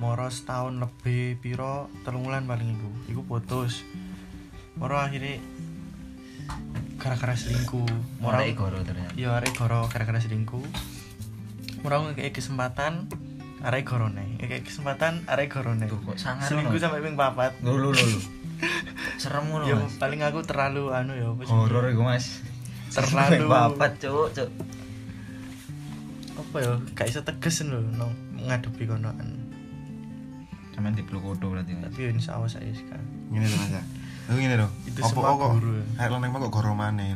Moro 0.00 0.32
setahun 0.32 0.80
lebih 0.80 1.36
piro? 1.44 1.92
Telung 2.08 2.24
wulan 2.24 2.48
paling 2.48 2.72
iku 2.72 2.88
iku 3.12 3.20
putus. 3.28 3.84
Moro 4.80 4.96
akhirnya 4.96 5.36
gara-gara 6.96 7.36
selingkuh. 7.36 8.16
Moro 8.16 8.40
goro 8.56 8.80
ternyata. 8.80 9.12
Iya 9.12 9.36
arek 9.36 9.52
goro 9.60 9.84
gara-gara 9.92 10.16
selingkuh 10.16 10.64
murau 11.86 12.10
kayak 12.18 12.34
kesempatan 12.34 13.06
arek 13.62 13.86
korone 13.86 14.34
kayak 14.42 14.66
kesempatan 14.66 15.22
arek 15.30 15.54
korone 15.54 15.86
Duh, 15.86 16.02
kok 16.02 16.18
seminggu 16.18 16.74
sampai 16.82 16.98
minggu 16.98 17.14
papat. 17.14 17.54
Lu 17.62 17.78
lu 17.78 17.94
lu 17.94 18.18
serem 19.22 19.46
lu 19.54 19.62
ya 19.62 19.78
paling 20.02 20.18
aku 20.26 20.42
terlalu 20.42 20.90
anu 20.90 21.14
ya 21.14 21.30
horor 21.46 21.86
gue 21.86 22.02
mas. 22.02 22.42
Terlalu 22.90 23.46
papat 23.46 24.02
cuk. 24.02 24.34
Cuk. 24.34 24.50
Apa 26.42 26.56
ya? 26.58 26.74
Kayak 26.98 27.08
bisa 27.14 27.20
tegas 27.22 27.62
lo 27.62 27.78
no, 27.78 28.10
ngadepi 28.34 28.82
konoan. 28.90 29.46
Cuman 30.74 30.90
di 30.98 31.06
Blukodo 31.06 31.54
berarti 31.54 31.70
tapi 31.78 32.02
ya, 32.02 32.10
insya 32.10 32.34
Allah 32.34 32.50
saya 32.50 32.66
sekarang. 32.74 33.06
Gini 33.30 33.46
loh 33.46 33.62
aja 33.62 33.78
ya. 33.78 33.82
aku 34.26 34.42
gini 34.42 34.58
loh 34.58 34.70
itu 34.90 34.98
opo 35.06 35.22
semua 35.22 35.38
guru 35.38 35.78
ya. 35.78 35.86
kayak 36.02 36.10
lo 36.10 36.16
nembak 36.18 36.50
kok 36.50 36.52
goromane 36.58 37.14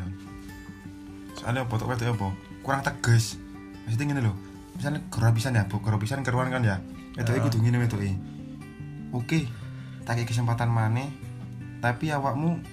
soalnya 1.34 1.66
opo 1.66 1.74
tuh 1.74 1.90
apa? 1.90 2.30
Kurang 2.62 2.86
tegas 2.86 3.34
maksudnya 3.82 4.06
gini 4.14 4.22
loh 4.30 4.49
misalnya 4.80 5.04
goro 5.12 5.28
pisan 5.36 5.52
ya 5.52 5.68
pisan 6.00 6.24
keruan 6.24 6.48
kan 6.48 6.64
ya. 6.64 6.80
Wedok 7.20 7.36
Ah. 7.36 7.44
kudu 7.44 7.60
ngene 7.60 7.84
wedok 7.84 8.00
oke 9.12 9.44
tak 10.08 10.24
kesempatan 10.24 10.72
maneh. 10.72 11.12
Tapi 11.84 12.08
awakmu 12.08 12.64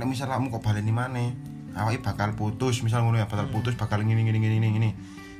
nek 0.00 0.08
misal 0.08 0.32
awakmu 0.32 0.48
kok 0.56 0.64
baleni 0.64 0.88
maneh 0.88 1.36
awake 1.76 2.00
bakal 2.00 2.32
putus. 2.32 2.80
Misal 2.80 3.04
ngono 3.04 3.20
ya 3.20 3.28
bakal 3.28 3.52
Hmm. 3.52 3.60
putus 3.60 3.76
bakal 3.76 4.00
ngene 4.00 4.24
ngene 4.24 4.40
ngene 4.40 4.68
ngene. 4.72 4.90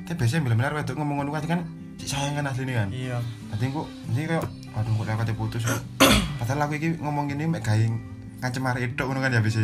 Tapi 0.05 0.21
biasanya 0.21 0.45
bener-bener 0.45 0.73
wedok 0.77 0.95
ngomong 1.01 1.25
ngono 1.25 1.33
kan 1.33 1.41
kan 1.49 1.59
sayang 1.97 2.37
kan 2.37 2.45
asline 2.45 2.77
kan. 2.77 2.89
Iya. 2.93 3.17
Nanti 3.49 3.73
kok 3.73 3.89
mesti 4.05 4.21
kayak 4.29 4.45
aduh 4.77 4.93
kok 4.93 5.05
lewat 5.09 5.29
putus. 5.33 5.65
Padahal 6.37 6.69
aku 6.69 6.77
iki 6.77 7.01
ngomong 7.01 7.33
gini 7.33 7.49
mek 7.49 7.65
gawe 7.65 7.81
ngancem 8.45 8.61
arek 8.61 8.93
tok 8.93 9.09
ngono 9.09 9.25
kan 9.25 9.33
ya 9.33 9.41
bisa. 9.41 9.61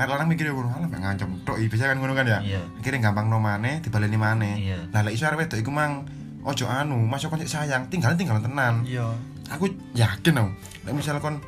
Nek 0.00 0.08
lanang 0.08 0.32
mikir 0.32 0.48
ngono, 0.48 0.72
alah 0.72 0.88
mek 0.88 0.96
ngancem 1.04 1.28
tok 1.44 1.60
iki 1.60 1.76
bisa 1.76 1.84
kan 1.84 2.00
ngono 2.00 2.16
kan 2.16 2.24
ya. 2.24 2.40
Iya. 2.40 2.64
Gampang 2.80 3.28
no 3.28 3.36
maneh 3.36 3.84
dibaleni 3.84 4.16
maneh. 4.16 4.56
Iya. 4.56 4.88
Lah 4.96 5.04
lek 5.04 5.12
iso 5.12 5.28
arek 5.28 5.44
wedok 5.44 5.60
iku 5.60 5.68
mang 5.68 6.08
ojo 6.40 6.64
anu, 6.72 7.04
masuk 7.04 7.28
kon 7.28 7.44
sik 7.44 7.52
sayang, 7.52 7.92
tinggal 7.92 8.16
tinggal 8.16 8.40
tenan. 8.40 8.80
iya 8.88 9.12
Aku 9.52 9.68
yakin 9.92 10.40
tau. 10.40 10.48
Nek 10.88 10.92
misal 10.96 11.20
kon 11.20 11.44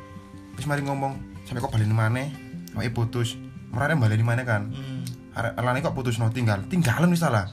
wis 0.53 0.69
mari 0.69 0.85
ngomong 0.85 1.17
sampai 1.49 1.65
kok 1.65 1.73
baleni 1.73 1.97
maneh, 1.97 2.29
awake 2.77 2.93
putus. 2.93 3.33
Merane 3.73 3.97
baleni 3.97 4.21
maneh 4.21 4.45
kan. 4.45 4.69
Mm. 4.69 5.01
Lanang 5.57 5.81
kok 5.81 5.97
putus 5.97 6.21
no 6.21 6.29
tinggal, 6.29 6.61
tinggalan 6.69 7.09
wis 7.09 7.25
salah. 7.25 7.49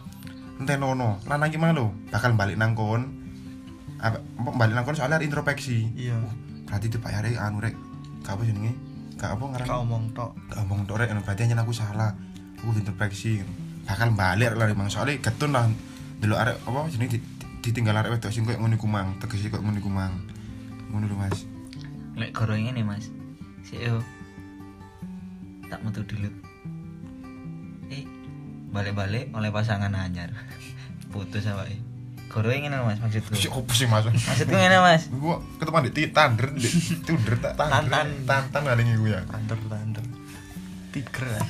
Entenono, 0.61 1.17
lanang 1.25 1.49
iki 1.49 1.57
mang 1.57 1.73
lho 1.73 1.97
bakal 2.13 2.37
balik 2.37 2.61
nang 2.61 2.77
kon. 2.77 3.09
Apa 4.05 4.21
balik 4.37 4.77
nang 4.77 4.85
kon 4.85 4.93
soalnya 4.93 5.17
arek 5.17 5.33
introspeksi. 5.33 5.97
iya 5.97 6.21
berarti 6.71 6.87
itu 6.87 6.99
pak 7.03 7.11
Yare 7.11 7.35
anu 7.35 7.59
rek 7.59 7.75
apa 8.31 8.47
jenenge 8.47 8.71
gak 9.21 9.37
apa 9.37 9.45
ngaran 9.45 9.67
kau 9.69 9.85
omong 9.85 10.05
tok. 10.17 10.31
Gak 10.49 10.65
omong 10.65 10.81
tok 10.89 10.97
rek. 11.05 11.13
Berarti 11.13 11.45
hanya 11.45 11.61
aku 11.61 11.77
salah. 11.77 12.17
Aku 12.65 12.73
diinterpreksi 12.73 13.45
bakal 13.85 14.17
balik 14.17 14.57
lah 14.57 14.65
memang 14.65 14.89
soalnya 14.89 15.21
getun 15.21 15.53
lah. 15.53 15.69
Dulu 16.21 16.35
arek 16.37 16.57
apa 16.65 16.89
jenenge 16.89 17.21
di- 17.21 17.25
ditinggal 17.61 18.01
arek 18.01 18.17
wedok 18.17 18.33
sing 18.33 18.49
koyo 18.49 18.57
ngono 18.57 18.81
iku 18.81 18.89
mang. 18.89 19.21
Tegese 19.21 19.53
koyo 19.53 19.61
ngono 19.61 19.77
iku 19.77 19.93
mang. 19.93 20.17
Ngono 20.89 21.05
lho 21.05 21.17
Mas. 21.21 21.45
Lek 22.17 22.33
goro 22.33 22.57
ngene 22.57 22.81
Mas. 22.81 23.13
Sik 23.69 23.85
yo 23.85 24.01
tak 25.69 25.85
metu 25.87 26.03
dulu 26.03 26.27
eh 27.95 28.03
balik-balik 28.73 29.31
oleh 29.37 29.53
pasangan 29.53 29.93
anyar. 29.93 30.33
Putus 31.13 31.45
awake 31.45 31.90
goro 32.31 32.47
lho, 32.47 32.79
Mas. 32.87 32.99
Maksudku. 33.03 33.35
Sik 33.35 33.51
opo 33.51 33.75
sih 33.75 33.91
Mas? 33.91 34.07
Maksudku 34.07 34.55
ngene 34.55 34.79
Mas. 34.79 35.11
Gua 35.11 35.43
ketemu 35.59 35.91
di 35.91 36.03
tander 36.15 36.49
di 36.55 36.69
tunder 37.03 37.35
tak 37.43 37.59
tander 37.59 37.91
Tantan. 37.91 38.09
tantan 38.25 38.63
kali 38.71 38.83
iku 38.87 39.07
ya. 39.11 39.21
Tander 39.27 39.59
tander 39.67 40.05
tiger 40.95 41.27
lah 41.27 41.47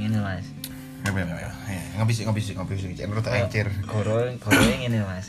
ngene 0.00 0.18
Mas. 0.24 0.46
Ya 1.02 1.10
ngopi 2.00 2.12
sih 2.16 2.24
ngopi 2.24 2.40
sih 2.40 2.54
ngopi 2.56 2.78
sih 2.78 2.94
cek 2.96 3.10
menurut 3.10 3.26
Kayak 3.26 3.52
encir 3.52 3.68
goro 3.84 4.24
goro 4.40 4.60
ngene 4.64 5.04
Mas. 5.04 5.28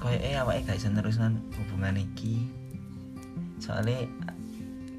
Kayak 0.00 0.20
eh 0.24 0.34
awake 0.40 0.64
gak 0.64 0.80
iso 0.80 0.88
nerusno 0.88 1.28
hubungan 1.60 2.00
iki. 2.00 2.48
Soalnya 3.60 4.08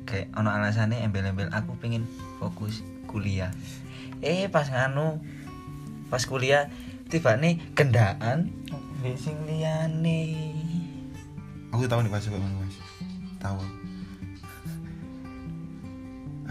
kayak 0.06 0.30
ono 0.38 0.54
alasannya 0.54 1.02
embel-embel 1.02 1.49
aku 1.49 1.73
pengen 1.82 2.06
fokus 2.38 2.86
kuliah. 3.10 3.49
Eh 4.21 4.45
pas 4.52 4.69
nganu 4.69 5.23
pas 6.12 6.21
kuliah 6.25 6.69
tiba 7.09 7.33
nih 7.41 7.57
gendaan 7.73 8.53
di 9.01 9.17
sing 9.17 9.33
liyane. 9.49 10.21
Aku 11.73 11.89
tahu 11.89 12.05
nih 12.05 12.11
pas 12.13 12.21
kok 12.21 12.37
ngono 12.37 12.61
Mas. 12.61 12.77
Tahu 13.41 13.57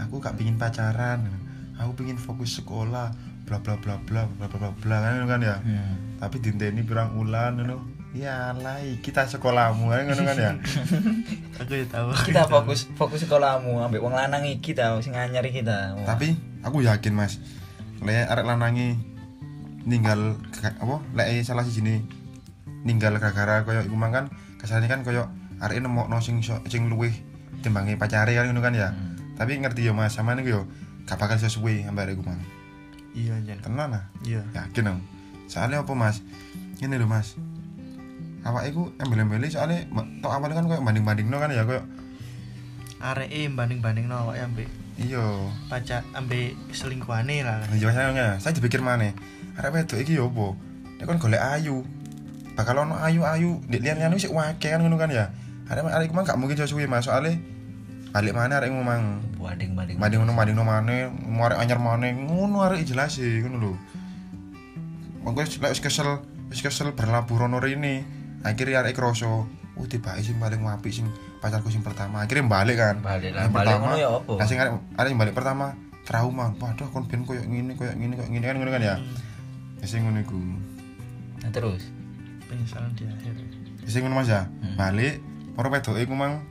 aku. 0.03 0.15
Gak 0.19 0.35
pingin 0.35 0.59
pacaran. 0.59 1.31
Aku 1.79 1.95
pingin 1.95 2.19
fokus 2.19 2.59
sekolah 2.59 3.15
bla 3.47 3.57
bla 3.63 3.79
bla 3.79 3.95
bla 4.03 4.27
bla 4.27 4.45
bla 4.45 4.57
bla 4.59 4.69
bla 4.77 4.97
kan 5.01 5.25
kan 5.25 5.41
ya? 5.41 5.57
Hmm. 5.63 6.21
tapi 6.21 6.37
dinteni 6.43 6.83
pirang 6.83 7.15
ulan 7.15 7.55
ngono. 7.55 7.79
Ya 8.11 8.51
lah 8.51 8.83
kita 8.99 9.31
sekolahmu 9.31 9.87
kan 9.87 10.11
ngono 10.11 10.21
kan 10.27 10.35
ya? 10.35 10.51
Aku 11.63 11.71
ya 11.71 11.87
tahu. 11.87 12.11
Kita 12.27 12.51
fokus 12.51 12.91
fokus 12.99 13.23
sekolahmu 13.23 13.79
ambek 13.79 14.03
wong 14.03 14.11
lanang 14.11 14.43
iki 14.43 14.75
ta 14.75 14.99
sing 14.99 15.15
anyar 15.15 15.47
iki 15.47 15.63
ta 15.63 15.95
tapi 16.03 16.35
aku 16.67 16.83
yakin 16.83 17.15
mas. 17.15 17.39
Lek 18.03 18.27
arek 18.27 18.43
lanangi 18.43 19.18
ninggal 19.89 20.37
apa 20.61 20.95
lek 21.17 21.41
salah 21.41 21.65
siji 21.65 21.81
nih 21.81 21.99
ninggal 22.85 23.17
gara-gara 23.17 23.65
koyo 23.65 23.81
iku 23.83 23.97
mang 23.97 24.13
kan 24.13 24.25
kasarane 24.61 24.85
kan 24.87 25.01
koyo 25.01 25.27
arek 25.59 25.81
nemokno 25.83 26.21
sing 26.23 26.39
sing 26.45 26.87
luwih 26.87 27.11
timbangi 27.59 27.99
pacare 27.99 28.31
kan 28.37 28.47
ngono 28.47 28.63
kan 28.63 28.71
ya. 28.71 28.93
Hmm. 28.93 29.35
tapi 29.35 29.59
ngerti 29.59 29.83
yo 29.83 29.91
mas 29.91 30.15
sama 30.15 30.37
niku 30.37 30.55
yo 30.55 30.61
gak 31.03 31.19
bakal 31.19 31.35
ambek 31.89 32.05
arek 32.05 32.15
iku 32.15 32.23
mang. 32.23 32.39
Iya 33.17 33.35
jan 33.41 33.59
tenan 33.65 33.97
ah. 33.97 34.05
Iya. 34.23 34.45
Yakin 34.53 34.93
dong 34.93 34.99
soalnya 35.49 35.81
apa 35.81 35.91
mas? 35.97 36.21
Ini 36.79 36.95
loh 36.95 37.09
mas. 37.09 37.35
Awak 38.45 38.71
iku 38.71 38.93
embel-embeli 39.01 39.51
soalnya 39.51 39.83
tok 40.23 40.31
awalnya 40.31 40.63
kan 40.63 40.65
koyo 40.69 40.79
banding-banding 40.85 41.27
kan 41.27 41.51
ya 41.51 41.65
koyo 41.67 41.83
arek 42.99 43.31
e 43.31 43.47
banding 43.47 43.79
banding 43.79 44.11
no 44.11 44.27
awake 44.27 44.43
ambek 44.43 44.67
iya. 44.99 45.23
pacar 45.71 46.03
ambek 46.11 46.55
selingkuhane 46.75 47.47
lah. 47.47 47.63
Iya 47.71 47.95
saya 47.95 48.35
saya 48.39 48.53
dipikir 48.55 48.83
mana 48.83 49.15
arek 49.59 49.71
wedok 49.75 49.99
iki 49.99 50.15
yo 50.15 50.31
apa? 50.31 50.55
Nek 50.99 51.05
kon 51.05 51.19
golek 51.19 51.43
ayu. 51.43 51.83
Bakal 52.55 52.75
ono 52.87 52.95
ayu-ayu 52.99 53.59
ndek 53.67 53.79
liyan-liyan 53.83 54.15
wis 54.15 54.27
wake 54.31 54.67
kan 54.71 54.79
ngono 54.79 54.95
kan 54.95 55.11
ya. 55.11 55.31
Arek 55.67 55.83
arek 55.87 56.05
iku 56.07 56.15
mah 56.15 56.23
gak 56.23 56.39
mungkin 56.39 56.55
suwe 56.63 56.87
mas. 56.87 57.07
Soalnya 57.07 57.35
balik 58.09 58.33
mana 58.33 58.57
arek 58.57 58.73
ngomong 58.73 59.37
banding 59.37 59.77
banding 59.77 59.97
banding 60.01 60.19
ngono 60.25 60.33
banding 60.33 60.57
mana 60.57 61.13
mau 61.27 61.45
arek 61.45 61.59
anyar 61.61 61.77
mana 61.77 62.09
ngono 62.09 62.63
arek 62.63 62.87
jelas 62.87 63.19
sih 63.19 63.43
ngono 63.43 63.57
lho. 63.59 63.73
Monggo 65.27 65.43
lek 65.43 65.71
wis 65.75 65.83
kesel 65.83 66.23
wis 66.47 66.63
kesel 66.63 66.95
berlabuh 66.95 67.45
rono 67.45 67.59
rene 67.59 68.07
akhirnya 68.47 68.81
arek 68.81 68.95
kroso 68.95 69.45
oh 69.79 69.87
tiba 69.87 70.15
sing 70.19 70.35
paling 70.39 70.59
apik 70.67 70.91
sing 70.91 71.07
pacarku 71.39 71.71
sing 71.71 71.83
pertama. 71.83 72.23
Akhirnya 72.27 72.47
balik 72.47 72.75
kan. 72.79 72.95
Balik 72.99 73.31
lah 73.35 73.47
Yang 73.47 73.53
balik 73.55 73.75
pertama, 73.75 73.91
ya 73.95 74.07
apa? 74.11 74.33
Nah, 74.35 74.47
sing 74.47 74.57
arek 74.59 74.73
arek 74.99 75.11
balik 75.15 75.35
pertama 75.35 75.65
trauma. 76.03 76.45
Waduh, 76.59 76.87
kon 76.91 77.07
ben 77.07 77.23
koyo 77.23 77.45
ngene, 77.45 77.77
koyo 77.79 77.93
ngene, 77.95 78.19
koyo 78.19 78.27
ngene 78.27 78.45
kan 78.49 78.55
ngono 78.59 78.71
kan 78.73 78.83
ya. 78.83 78.95
Hmm. 78.97 79.28
Ya 79.79 79.85
sing 79.87 80.03
ngono 80.03 80.19
iku. 80.19 80.39
nah 81.39 81.49
terus 81.55 81.87
penyesalan 82.51 82.91
di 82.99 83.07
akhir 83.07 83.31
Wis 83.79 83.95
ngono 83.95 84.19
Mas 84.19 84.29
ya. 84.29 84.45
Hmm. 84.61 84.75
Balik 84.75 85.23
ora 85.55 85.67
wedoke 85.71 85.99
iku 85.99 86.13
mang 86.13 86.43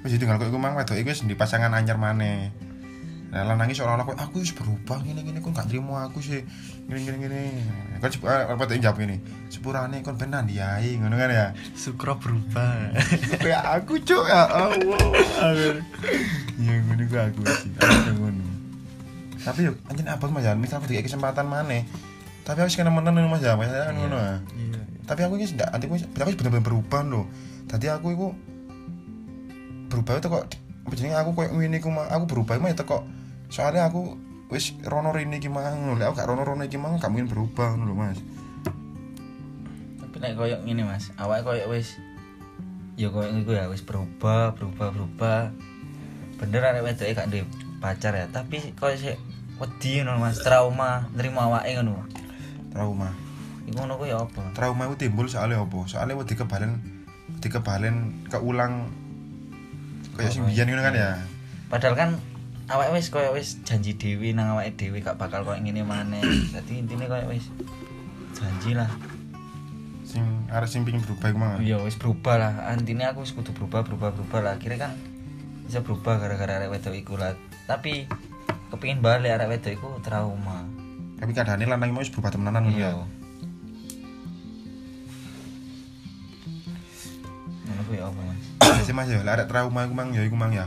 wis 0.00 0.14
ditinggal 0.14 0.38
kok 0.38 0.48
iku 0.48 0.56
mang 0.56 0.78
wedoke 0.78 0.96
iku 0.96 1.10
wis 1.10 1.20
di 1.22 1.34
pasangan 1.34 1.74
anyar 1.74 1.98
maneh. 1.98 2.54
Lah 3.34 3.42
lanange 3.42 3.74
seolah-olah 3.74 4.06
kok 4.06 4.16
aku 4.22 4.38
wis 4.38 4.54
berubah 4.54 5.02
ngene-ngene 5.02 5.42
kok 5.42 5.50
gak 5.50 5.66
trimo 5.66 5.98
aku 5.98 6.22
sih. 6.22 6.46
Ngene-ngene 6.86 7.18
ngene. 7.20 7.42
Kan 7.98 8.08
sep- 8.08 8.22
eh, 8.24 8.42
apa 8.54 8.62
tuh 8.64 8.78
jawab 8.78 9.02
ini. 9.02 9.18
Sepurane 9.50 10.00
kon 10.06 10.14
ben 10.14 10.30
nandi 10.30 10.62
ae 10.62 10.94
ngono 10.94 11.18
kan 11.18 11.28
ya. 11.28 11.46
Sukro 11.74 12.16
berubah 12.22 12.94
Kayak 13.42 13.64
aku 13.82 13.98
cuk 13.98 14.24
ya 14.30 14.46
Allah. 14.46 15.02
Ya 16.56 16.74
ngono 16.86 17.02
ku 17.10 17.16
aku 17.18 17.40
sih. 17.60 17.70
Aku 17.76 18.14
ngono. 18.14 18.46
Tapi 19.42 19.68
yo 19.68 19.72
anjen 19.86 20.06
abang 20.10 20.30
Mas 20.34 20.42
ya, 20.42 20.58
misal 20.58 20.80
aku 20.80 20.90
dikasih 20.90 21.12
kesempatan 21.12 21.46
maneh. 21.50 21.84
Tapi 22.46 22.62
aku 22.62 22.70
wis 22.70 22.78
kena 22.78 22.94
menen 22.94 23.26
Mas 23.26 23.42
ya, 23.42 23.58
ya 23.58 23.90
kan 23.90 23.94
ngono 23.98 24.14
ah. 24.14 24.38
iya 24.54 24.86
tapi 25.06 25.22
aku 25.22 25.38
ini 25.38 25.46
tidak 25.46 25.70
nanti 25.70 25.86
aku 25.86 25.94
aku 26.02 26.30
benar-benar 26.34 26.66
berubah 26.66 27.00
loh. 27.06 27.26
Tadi 27.70 27.86
aku 27.86 28.06
itu 28.10 28.28
berubah 29.86 30.18
itu 30.18 30.28
kok 30.28 30.44
apa 30.86 30.94
jenenge 30.98 31.18
aku 31.18 31.30
koyo 31.34 31.50
ngene 31.54 31.78
iku 31.78 31.90
aku 31.94 32.24
berubah 32.26 32.58
mah 32.58 32.74
itu 32.74 32.82
kok. 32.82 33.06
Soalnya 33.46 33.86
aku 33.86 34.18
wis 34.50 34.74
rono 34.82 35.14
rene 35.14 35.38
iki 35.38 35.46
mang 35.46 35.86
lho 35.86 35.94
Lek 35.94 36.10
aku 36.10 36.14
gak 36.18 36.28
rono 36.30 36.42
rono 36.42 36.62
iki 36.66 36.78
mang 36.78 36.98
gak 36.98 37.10
mungkin 37.10 37.30
berubah 37.30 37.78
ngono 37.78 37.84
lho 37.86 37.94
Mas. 37.94 38.18
Tapi 40.02 40.16
nek 40.18 40.34
koyo 40.34 40.58
ngene 40.66 40.82
Mas 40.82 41.14
awake 41.22 41.42
koyo 41.46 41.64
wis 41.70 41.94
ya 42.98 43.06
koyo 43.14 43.30
iku 43.30 43.54
ya 43.54 43.70
wis 43.70 43.86
berubah 43.86 44.58
berubah 44.58 44.90
berubah. 44.90 45.54
Bener 46.42 46.66
arek 46.66 46.82
wedoke 46.82 47.14
gak 47.14 47.30
duwe 47.30 47.46
pacar 47.78 48.10
ya 48.10 48.26
tapi 48.26 48.74
koyo 48.74 48.98
sik 48.98 49.14
wedi 49.62 50.02
ngono 50.02 50.18
Mas 50.18 50.42
trauma 50.42 51.06
nerima 51.14 51.46
awake 51.46 51.78
ngono 51.78 52.25
trauma. 52.76 53.08
Iku 53.64 53.80
ngono 53.80 54.04
ya 54.04 54.20
apa? 54.20 54.52
Trauma 54.52 54.84
itu 54.92 55.08
timbul 55.08 55.26
soalnya 55.32 55.64
apa? 55.64 55.88
Soalnya 55.88 56.20
wedi 56.20 56.36
kebalen 56.36 56.76
wedi 57.32 57.48
kebalen 57.48 58.28
keulang 58.28 58.92
kayak 60.20 60.30
sing 60.36 60.44
Oh, 60.44 60.52
biyen 60.52 60.68
ngono 60.68 60.84
kan 60.84 60.92
ya? 60.92 61.10
Padahal 61.72 61.96
kan 61.96 62.10
awake 62.68 62.92
wis 63.00 63.08
koyo 63.08 63.32
wis 63.32 63.64
janji 63.64 63.96
dewi 63.96 64.36
nang 64.36 64.54
awake 64.54 64.76
dewi 64.76 65.00
gak 65.00 65.16
bakal 65.16 65.42
koyo 65.42 65.58
ngene 65.64 65.82
maneh. 65.82 66.20
Dadi 66.52 66.84
intine 66.84 67.08
koyo 67.08 67.32
wis 67.32 67.48
janji 68.36 68.76
lah. 68.76 68.92
Sing 70.04 70.22
arek 70.52 70.68
sing 70.70 70.84
pengin 70.84 71.02
berubah 71.02 71.32
iku 71.32 71.38
mang 71.40 71.58
iya 71.64 71.80
wis 71.80 71.96
berubah 71.96 72.36
lah. 72.38 72.52
Intine 72.76 73.08
aku 73.08 73.24
wis 73.24 73.32
kudu 73.32 73.56
berubah 73.56 73.82
berubah 73.82 74.12
berubah 74.14 74.40
lah. 74.44 74.52
Akhirnya 74.60 74.86
kan 74.86 74.92
bisa 75.66 75.82
berubah 75.82 76.22
gara-gara 76.22 76.62
arek 76.62 76.70
wedok 76.70 76.94
iku 76.94 77.18
lah. 77.18 77.34
Tapi 77.66 78.06
kepingin 78.70 79.02
balik 79.02 79.34
arek 79.34 79.58
wedok 79.58 79.72
iku 79.74 79.88
trauma 80.06 80.85
tapi 81.26 81.34
kadane 81.34 81.66
lanang 81.66 81.90
mau 81.90 81.98
wis 81.98 82.14
berubah 82.14 82.30
temenan 82.30 82.62
ngono 82.62 82.78
ya 82.78 82.94
iya 82.94 83.02
ngono 87.66 87.90
ya 87.90 88.06
apa 88.06 88.20
mas 88.22 88.46
Biasa 88.66 88.92
mas 88.94 89.10
ya, 89.10 89.22
lah 89.26 89.34
ada 89.34 89.50
trauma 89.50 89.82
iku 89.82 89.94
mang 89.94 90.10
ya 90.14 90.22
iku 90.26 90.34
mang 90.38 90.50
ya. 90.50 90.66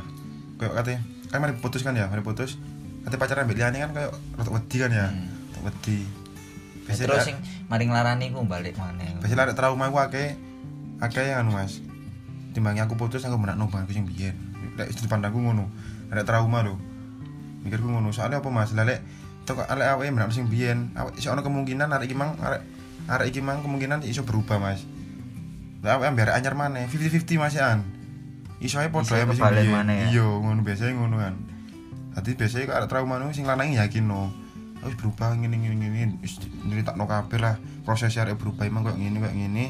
Kayak 0.56 0.84
katanya, 0.84 1.00
kan 1.32 1.39
mari 1.39 1.54
putus 1.60 1.84
kan 1.84 1.95
ya, 1.95 2.08
mari 2.08 2.24
putus. 2.24 2.56
Katanya 3.04 3.19
pacaran 3.19 3.43
mbek 3.48 3.56
liyane 3.60 3.78
kan 3.80 3.91
kayak 3.95 4.12
rotok 4.39 4.54
wedi 4.60 4.78
kan 4.80 4.91
ya. 4.91 5.08
Hmm. 5.08 5.28
Rotok 5.52 5.63
wedi. 5.67 5.98
Ya, 6.04 6.08
Biasa 6.88 7.02
terus 7.08 7.28
sing 7.28 7.38
maring 7.67 7.91
larani 7.91 8.34
ku 8.34 8.41
balik 8.43 8.74
maneh 8.82 9.13
biasa 9.22 9.36
lah 9.38 9.43
ada 9.45 9.54
trauma 9.54 9.88
iku 9.88 10.00
akeh 10.02 10.36
akeh 11.00 11.24
yang 11.28 11.48
anu 11.48 11.60
Mas. 11.60 11.84
Timbangnya 12.56 12.88
aku 12.89 12.95
putus 12.98 13.24
aku 13.24 13.36
menakno 13.36 13.67
bang 13.67 13.84
aku 13.88 13.93
sing 13.93 14.08
biyen. 14.10 14.36
Lek 14.80 14.91
sudut 14.95 15.12
pandangku 15.12 15.39
ngono. 15.39 15.69
Ada 16.10 16.24
trauma 16.24 16.65
lho. 16.65 16.76
Mikirku 17.67 17.88
ngono. 17.88 18.10
Soalnya 18.10 18.41
apa 18.41 18.50
Mas? 18.50 18.72
Lek 18.74 19.00
tok 19.49 19.65
arek 19.65 19.97
awake 19.97 20.13
menakno 20.13 20.29
sing 20.29 20.45
biyen, 20.45 20.93
awake 20.93 21.17
iso 21.17 21.33
ana 21.33 21.41
kemungkinan 21.41 21.89
arek 21.89 22.05
iki 22.05 22.13
mang 22.13 22.38
arek 22.38 22.62
arek 23.09 23.33
iki 23.33 23.41
mang 23.41 23.65
kemungkinan 23.65 24.05
iso 24.05 24.21
berubah 24.21 24.62
Mas. 24.62 24.85
Lah 25.81 25.97
awake 25.97 26.13
ambil 26.13 26.29
arek 26.29 26.38
anyar 26.38 26.53
maneh, 26.53 26.85
50-50 26.85 27.41
Mas 27.41 27.57
ya. 27.57 27.81
Iso 28.62 28.77
ae 28.77 28.93
padha 28.93 29.17
ae 29.17 29.25
sing 29.25 29.41
biyen. 29.41 29.89
ya. 29.89 30.05
Iya, 30.13 30.27
ngono 30.29 30.62
biasanya 30.62 30.93
ngono 30.93 31.15
kan. 31.17 31.33
Dadi 32.13 32.38
biasanya 32.38 32.63
kok 32.69 32.77
arek 32.77 32.89
trauma 32.93 33.17
nu 33.17 33.33
sing 33.33 33.49
lanang 33.49 33.73
yakin 33.73 34.05
no. 34.05 34.29
Wis 34.85 34.95
berubah 34.95 35.33
ngene 35.33 35.57
ngene 35.59 35.75
ngene 35.91 36.15
wis 36.23 36.38
nyeritakno 36.63 37.03
kabeh 37.09 37.39
lah 37.41 37.57
proses 37.83 38.13
arek 38.15 38.38
berubah 38.38 38.69
emang 38.69 38.85
koyo 38.85 39.01
ngene 39.01 39.17
koyo 39.17 39.33
ngene. 39.33 39.65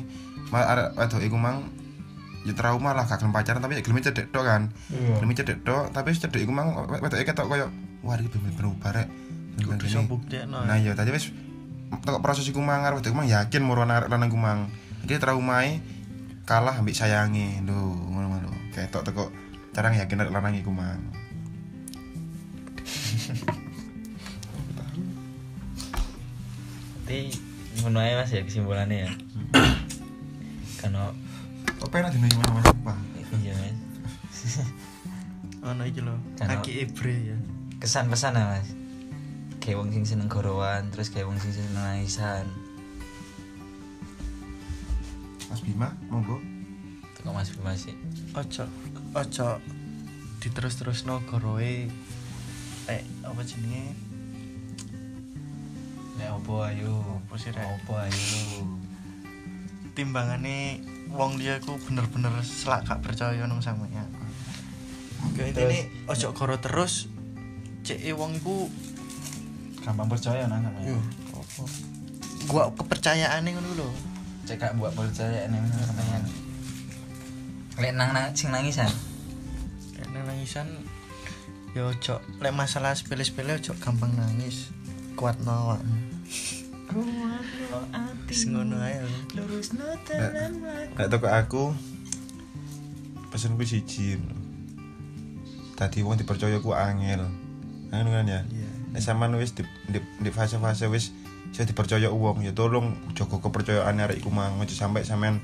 Mal 0.52 0.66
arek 0.68 0.88
wedok 1.00 1.24
iku 1.24 1.38
mang 1.40 1.72
ya 2.44 2.56
trauma 2.56 2.96
lah 2.96 3.04
gak 3.04 3.20
gelem 3.20 3.36
pacaran 3.36 3.60
tapi 3.60 3.78
ya 3.78 3.84
gelem 3.86 4.04
cedek 4.04 4.28
tok 4.36 4.44
kan. 4.44 4.74
iya 4.92 5.16
Gelem 5.22 5.32
cedek 5.38 5.58
tok 5.64 5.92
tapi 5.96 6.12
cedek 6.12 6.42
iku 6.44 6.52
mang 6.52 6.74
wedoke 6.90 7.24
ketok 7.24 7.48
koyo 7.48 7.68
wah 8.04 8.16
iki 8.20 8.28
bener 8.36 8.54
berubah 8.58 8.92
rek. 8.96 9.08
Kudu 9.64 9.86
buktekno 10.08 10.64
Nah 10.66 10.78
iya 10.80 10.96
tadi 10.96 11.12
wis 11.12 11.32
tok 12.06 12.22
proses 12.22 12.46
iku 12.46 12.62
mang 12.62 12.86
arep 12.86 13.02
wedok 13.02 13.12
iku 13.12 13.18
mang 13.20 13.30
yakin 13.30 13.62
moro 13.66 13.82
arek 13.84 14.10
lanang 14.10 14.30
iku 14.30 14.40
mang. 14.40 14.70
Iki 15.04 15.18
traumae 15.18 15.82
kalah 16.46 16.78
ambek 16.78 16.96
sayange 16.98 17.62
lho 17.66 17.78
ngono 18.14 18.38
lho. 18.46 18.52
Ketok 18.74 19.04
teko 19.10 19.24
cara 19.74 19.90
yakin 19.94 20.22
arek 20.22 20.34
lanang 20.34 20.54
iku 20.58 20.70
mang. 20.70 21.02
Tapi 27.06 27.34
ngono 27.82 27.98
ae 28.06 28.14
Mas 28.14 28.30
ya 28.30 28.42
kesimpulannya 28.46 29.10
ya. 29.10 29.12
Karena 30.80 31.10
Kok 31.80 31.90
penak 31.96 32.12
dino 32.12 32.28
iki 32.28 32.38
mas 32.52 32.68
apa? 32.68 32.94
iya 33.40 33.54
Mas. 33.56 33.78
ono 35.64 35.84
iki 35.88 36.00
lho 36.04 36.16
kaki 36.36 36.72
ebre 36.88 37.16
ya 37.34 37.38
Kesan-kesan 37.80 38.36
ya 38.36 38.46
Mas. 38.52 38.79
Kayak 39.70 39.86
wong 39.86 39.94
sing 39.94 40.02
seneng 40.02 40.26
gorowan, 40.26 40.90
terus 40.90 41.14
kayak 41.14 41.30
wong 41.30 41.38
sing 41.38 41.54
seneng 41.54 41.78
nangisan. 41.78 42.50
Mas 45.46 45.62
Bima, 45.62 45.94
monggo. 46.10 46.42
Teko 47.14 47.30
Mas 47.38 47.54
Bima 47.54 47.78
sih. 47.78 47.94
ojo 48.34 48.66
ojo 49.14 49.50
diterus-terusno 50.42 51.22
goroe 51.30 51.86
eh 52.90 53.02
apa 53.22 53.42
jenenge 53.46 53.94
Nek 56.18 56.34
opo 56.42 56.66
ayo? 56.66 57.22
Opo 57.22 57.38
sih, 57.38 57.54
Rek? 57.54 57.62
Opo 57.62 57.94
ayo? 57.94 58.18
timbangane 59.94 60.82
wong 61.14 61.38
dia 61.38 61.62
ku 61.62 61.78
bener-bener 61.78 62.34
selak 62.42 62.90
gak 62.90 63.06
percaya 63.06 63.46
nang 63.46 63.62
sampeyan. 63.62 64.10
Kayak 65.38 65.54
Terus- 65.54 65.78
intine 65.78 65.80
ojo 66.10 66.28
goro 66.34 66.58
terus 66.58 67.06
cek 67.86 68.02
e 68.02 68.18
wong 68.18 68.34
iku 68.42 68.66
Gampang 69.90 70.06
percaya 70.06 70.46
nang 70.46 70.62
sama. 70.62 70.86
yo 70.86 71.02
apa 71.34 71.64
gua 72.46 72.70
kepercayaane 72.78 73.50
ngono 73.58 73.70
lho. 73.74 73.90
Cek 74.46 74.62
gak 74.62 74.78
buat 74.78 74.94
percaya 74.94 75.50
nih 75.50 75.58
sampean. 75.82 76.24
Lek 77.82 77.94
nang 77.98 78.14
nang 78.14 78.30
sing 78.38 78.54
nangisan. 78.54 78.86
Kayak 79.98 80.14
nang 80.14 80.30
nangisan 80.30 80.70
yo 81.74 81.90
ojo 81.90 82.22
lek 82.38 82.54
masalah 82.54 82.94
sepele-sepele 82.94 83.58
ojo 83.58 83.74
gampang 83.82 84.14
nangis. 84.14 84.70
Kuat 85.18 85.42
no. 85.42 85.82
Wis 88.30 88.46
ngono 88.46 88.86
ae. 88.86 89.02
lho. 89.02 89.42
Lurus 89.42 89.74
no 89.74 89.90
Nek 91.02 91.10
toko 91.10 91.34
aku 91.34 91.74
pesenku 93.34 93.66
siji. 93.66 94.22
Tadi 95.74 96.06
wong 96.06 96.22
dipercaya 96.22 96.62
ku 96.62 96.78
angel. 96.78 97.26
Nah, 97.90 98.06
Ngono 98.06 98.22
kan 98.22 98.30
ya. 98.30 98.42
Iya. 98.54 98.69
Nek 98.90 99.02
sampean 99.02 99.38
wis 99.38 99.54
di, 99.54 99.64
di, 99.90 100.00
di 100.02 100.30
fase-fase 100.34 100.90
wis 100.90 101.14
saya 101.54 101.66
dipercaya 101.66 102.10
uang 102.14 102.46
ya 102.46 102.54
tolong 102.54 102.94
jaga 103.18 103.42
kepercayaan 103.42 103.98
arek 103.98 104.22
iku 104.22 104.30
mang 104.30 104.62
aja 104.62 104.74
sampai 104.74 105.06
sampean 105.06 105.42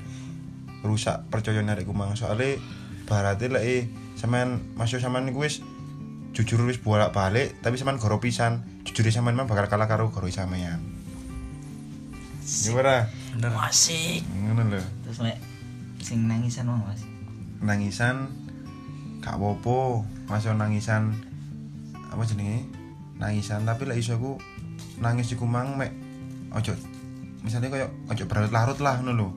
rusak 0.86 1.26
percayaan 1.30 1.70
arek 1.70 1.86
iku 1.86 1.94
mang 1.94 2.14
soalnya 2.14 2.58
barate 3.06 3.50
lek 3.50 3.64
eh, 3.66 3.82
sampean 4.14 4.62
masuk 4.78 5.02
sampean 5.02 5.30
iku 5.30 5.46
wis 5.46 5.62
jujur 6.34 6.62
wis 6.66 6.78
bolak-balik 6.78 7.58
tapi 7.62 7.74
sampean 7.78 7.98
goro 7.98 8.22
pisan 8.22 8.62
jujur 8.86 9.06
sampean 9.10 9.34
mah 9.34 9.50
bakal 9.50 9.66
kalah 9.66 9.90
karo 9.90 10.10
goro 10.14 10.26
sampean 10.30 10.82
Gimana? 12.46 13.10
Bener. 13.34 13.50
Asik. 13.58 14.22
Ngono 14.30 14.70
lho. 14.70 14.78
Terus 15.02 15.18
nek 15.18 15.34
sing 15.98 16.30
nangisan 16.30 16.70
mau 16.70 16.78
Mas. 16.78 17.02
nangisan 17.60 18.28
gak 19.24 19.40
apa-apa 19.40 20.04
masuk 20.28 20.54
nangisan 20.54 21.16
apa 22.12 22.22
jenenge 22.22 22.68
nangisan 23.16 23.64
tapi 23.64 23.88
lek 23.88 23.98
iso 24.00 24.16
aku 24.16 24.36
nangis 25.00 25.32
iku 25.32 25.48
mang 25.48 25.76
mek 25.76 25.92
ojo 26.52 26.72
misalnya 27.44 27.68
kayak 27.70 27.90
ojo 28.10 28.22
berlarut-larut 28.26 28.78
lah 28.82 28.98
ngono 29.00 29.12
lho. 29.14 29.28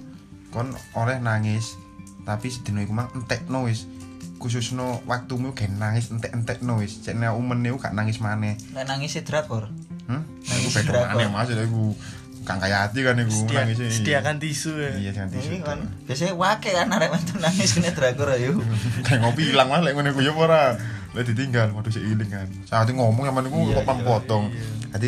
Kon 0.49 0.73
oleh 0.97 1.21
nangis 1.21 1.77
tapi 2.25 2.49
sedino 2.49 2.81
iku 2.81 2.93
mang 2.95 3.09
entekno 3.13 3.69
wis. 3.69 3.85
Khususno 4.39 5.03
waktumu 5.03 5.51
gen 5.51 5.77
nangis 5.77 6.09
entek-entekno 6.09 6.79
wis. 6.79 7.03
Cek 7.03 7.19
nek 7.19 7.35
umen 7.35 7.61
iku 7.67 7.77
gak 7.77 7.93
nangis 7.93 8.23
maneh. 8.23 8.55
Nek 8.71 8.87
nangis 8.87 9.19
e 9.19 9.21
drakor. 9.21 9.69
hmm? 10.09 10.23
Nangis 10.47 10.73
aku 10.73 10.75
beda 10.79 10.89
drakor. 10.89 11.07
maneh 11.13 11.27
mas. 11.29 11.49
Iku 11.53 11.83
kang 12.47 12.57
kaya 12.57 12.87
hati 12.87 13.05
kan 13.05 13.19
iku 13.19 13.45
Sedia, 13.45 13.61
nangis 13.61 13.77
sediakan 13.77 14.35
tisu 14.41 14.71
ya. 14.79 14.91
iya 14.97 15.11
jangan 15.13 15.29
tisu 15.37 15.61
kan 15.61 15.79
biasanya 16.09 16.33
wake 16.33 16.71
kan 16.73 16.87
arek 16.89 17.13
mantu 17.13 17.37
nangis 17.37 17.77
kena 17.77 17.93
drakor 17.93 18.33
ayo. 18.33 18.57
kayak 19.05 19.21
ngopi 19.21 19.53
hilang 19.53 19.69
mas 19.69 19.85
lek 19.85 19.93
ngene 19.93 20.15
ku 20.17 20.23
ya 20.25 20.33
apa 20.33 20.41
ora 20.49 20.61
lek 21.15 21.25
ditinggal 21.33 21.73
waduh 21.73 21.89
sik 21.89 22.05
iling 22.05 22.29
kan. 22.29 22.47
Saat 22.65 22.93
ngomong 22.93 23.25
sama 23.25 23.41
niku 23.41 23.69
Iya, 23.69 23.81
kok 23.81 23.85
pang 23.85 23.99
iya, 24.01 24.07
potong 24.07 24.43
iya. 24.53 24.97
dadi 24.97 25.07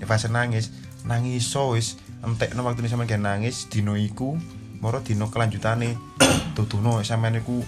di 0.00 0.04
fase 0.04 0.28
nangis 0.28 0.74
nangis 1.06 1.46
so 1.46 1.74
wis 1.74 1.96
entekno 2.20 2.66
waktu 2.66 2.86
sampean 2.86 3.08
kayak 3.08 3.22
nangis 3.22 3.70
dino 3.72 3.96
iku 3.96 4.36
moro 4.82 5.00
dino 5.00 5.32
kelanjutane. 5.32 5.96
Tutuno 6.56 7.00
sampean 7.00 7.40
iku 7.40 7.64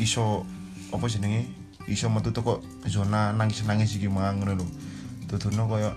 iso 0.00 0.48
apa 0.90 1.04
jenenge? 1.10 1.46
Iso 1.84 2.08
metu 2.08 2.32
teko 2.32 2.64
zona 2.88 3.36
nangis-nangis 3.36 4.00
iki 4.00 4.08
mang 4.08 4.40
ngono 4.40 4.64
lho. 4.64 4.66
Tutuno 5.28 5.68
koyo 5.68 5.92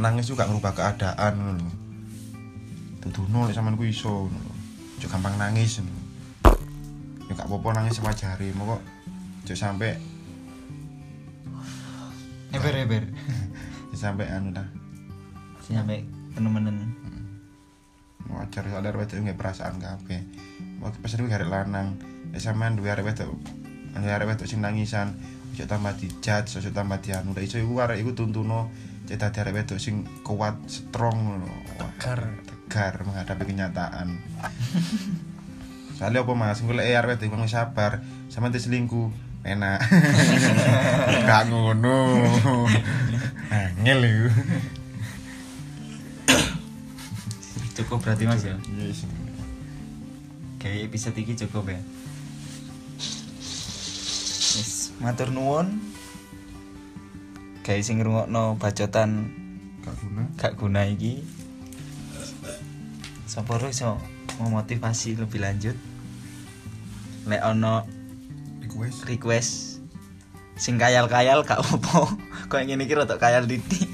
nangis 0.00 0.32
juga 0.32 0.48
ngerubah 0.48 0.72
keadaan 0.72 1.32
ngono 1.36 1.52
lho. 1.60 1.70
Tutuno 3.04 3.44
lek 3.44 3.52
sampean 3.52 3.76
ku 3.76 3.84
iso 3.84 4.28
ngono 4.30 4.54
gampang 5.04 5.36
nangis 5.36 5.84
ya 7.28 7.32
gak 7.32 7.48
apa-apa 7.48 7.80
nangis 7.80 8.00
sewajare 8.00 8.52
moko 8.56 8.80
ojo 9.44 9.54
sampe 12.54 12.70
Eber-eber. 12.70 13.04
ya 13.90 13.96
sampe 13.98 14.24
anu 14.30 14.54
dah. 14.54 14.68
Sampai 15.58 16.06
temen-temen. 16.38 16.88
Wajar 18.30 18.64
soalnya 18.66 18.90
arek 18.94 19.00
wedok 19.04 19.16
nggak 19.26 19.38
perasaan 19.38 19.76
kabeh. 19.82 20.20
Waktu 20.80 20.98
pas 21.02 21.12
itu 21.12 21.22
arek 21.26 21.50
lanang 21.50 21.98
ya 22.30 22.38
sampean 22.38 22.78
duwe 22.78 22.94
arek 22.94 23.06
wedok. 23.10 23.30
Arek 23.98 24.26
wedok 24.30 24.46
sing 24.46 24.62
nangisan 24.62 25.18
ojo 25.54 25.64
tambah 25.66 25.94
dijat 25.98 26.46
ojo 26.50 26.70
tambah 26.70 26.98
dianu. 27.02 27.34
Lek 27.34 27.50
iso 27.50 27.58
iku 27.58 27.82
arek 27.82 27.98
iku 28.00 28.14
tuntuno 28.14 28.70
cek 29.10 29.18
dadi 29.18 29.38
arek 29.42 29.54
wedok 29.58 29.78
sing 29.82 30.06
kuat 30.22 30.56
strong 30.70 31.42
tegar. 31.78 32.30
tegar 32.46 32.94
menghadapi 33.02 33.44
kenyataan. 33.50 34.18
Soalnya 35.98 36.26
apa 36.26 36.32
mas? 36.34 36.58
Gue 36.62 36.74
arek 36.74 37.18
wedok 37.18 37.26
iku 37.28 37.36
sabar. 37.50 38.02
Sampean 38.30 38.54
teh 38.54 38.62
enak 39.44 39.78
gak 41.28 41.42
ngono 41.52 41.96
angel 43.52 44.00
iku 44.08 44.28
cukup 47.74 48.06
berarti 48.06 48.24
Mas 48.24 48.46
ya. 48.46 48.56
yes 48.78 49.02
Kayak 50.64 50.88
episode 50.88 51.20
iki 51.20 51.36
cukup 51.44 51.76
ya. 51.76 51.80
Wis, 54.56 54.96
matur 54.96 55.28
nuwun. 55.28 55.76
Kayak 57.60 57.84
sing 57.84 58.00
ngrungokno 58.00 58.56
bacotan 58.56 59.28
gak 59.84 59.92
guna 60.00 60.22
gak 60.40 60.56
guna 60.56 60.88
iki. 60.88 61.20
Sapa 63.28 63.60
iso 63.68 64.00
memotivasi 64.40 65.20
lebih 65.20 65.44
lanjut. 65.44 65.76
Lek 67.28 67.44
ono 67.44 67.84
request 68.74 68.98
request 69.06 69.50
sing 70.54 70.74
kayal-kayal 70.76 71.42
gak 71.42 71.58
apa 71.58 72.14
Kok 72.50 72.58
ngene 72.60 72.84
iki 72.84 72.92
rada 72.92 73.16
kayal 73.16 73.42
titik. 73.44 73.88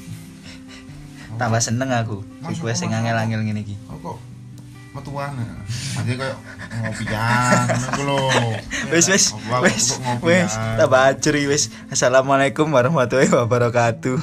Tambah 1.36 1.56
seneng 1.58 1.88
aku. 1.88 2.20
Masuk, 2.40 2.66
Request 2.66 2.78
sing 2.78 2.90
masuk. 2.90 3.00
angel-angel 3.00 3.40
ngene 3.42 3.60
iki. 3.62 3.76
Oh 3.86 3.96
kok 3.96 4.16
metuan? 4.90 5.30
Nanti 5.94 6.12
kayak 6.14 6.36
ngopian 6.74 7.64
ngono 7.94 8.14
lho. 8.18 8.50
Wis 8.92 9.06
wis 9.06 9.24
Aku- 9.30 10.02
aku 10.02 10.24
wis 10.26 10.50
tambah 10.74 11.00
ajri 11.06 11.46
wis. 11.46 11.70
Assalamualaikum 11.88 12.66
warahmatullahi 12.66 13.30
wabarakatuh. 13.30 14.18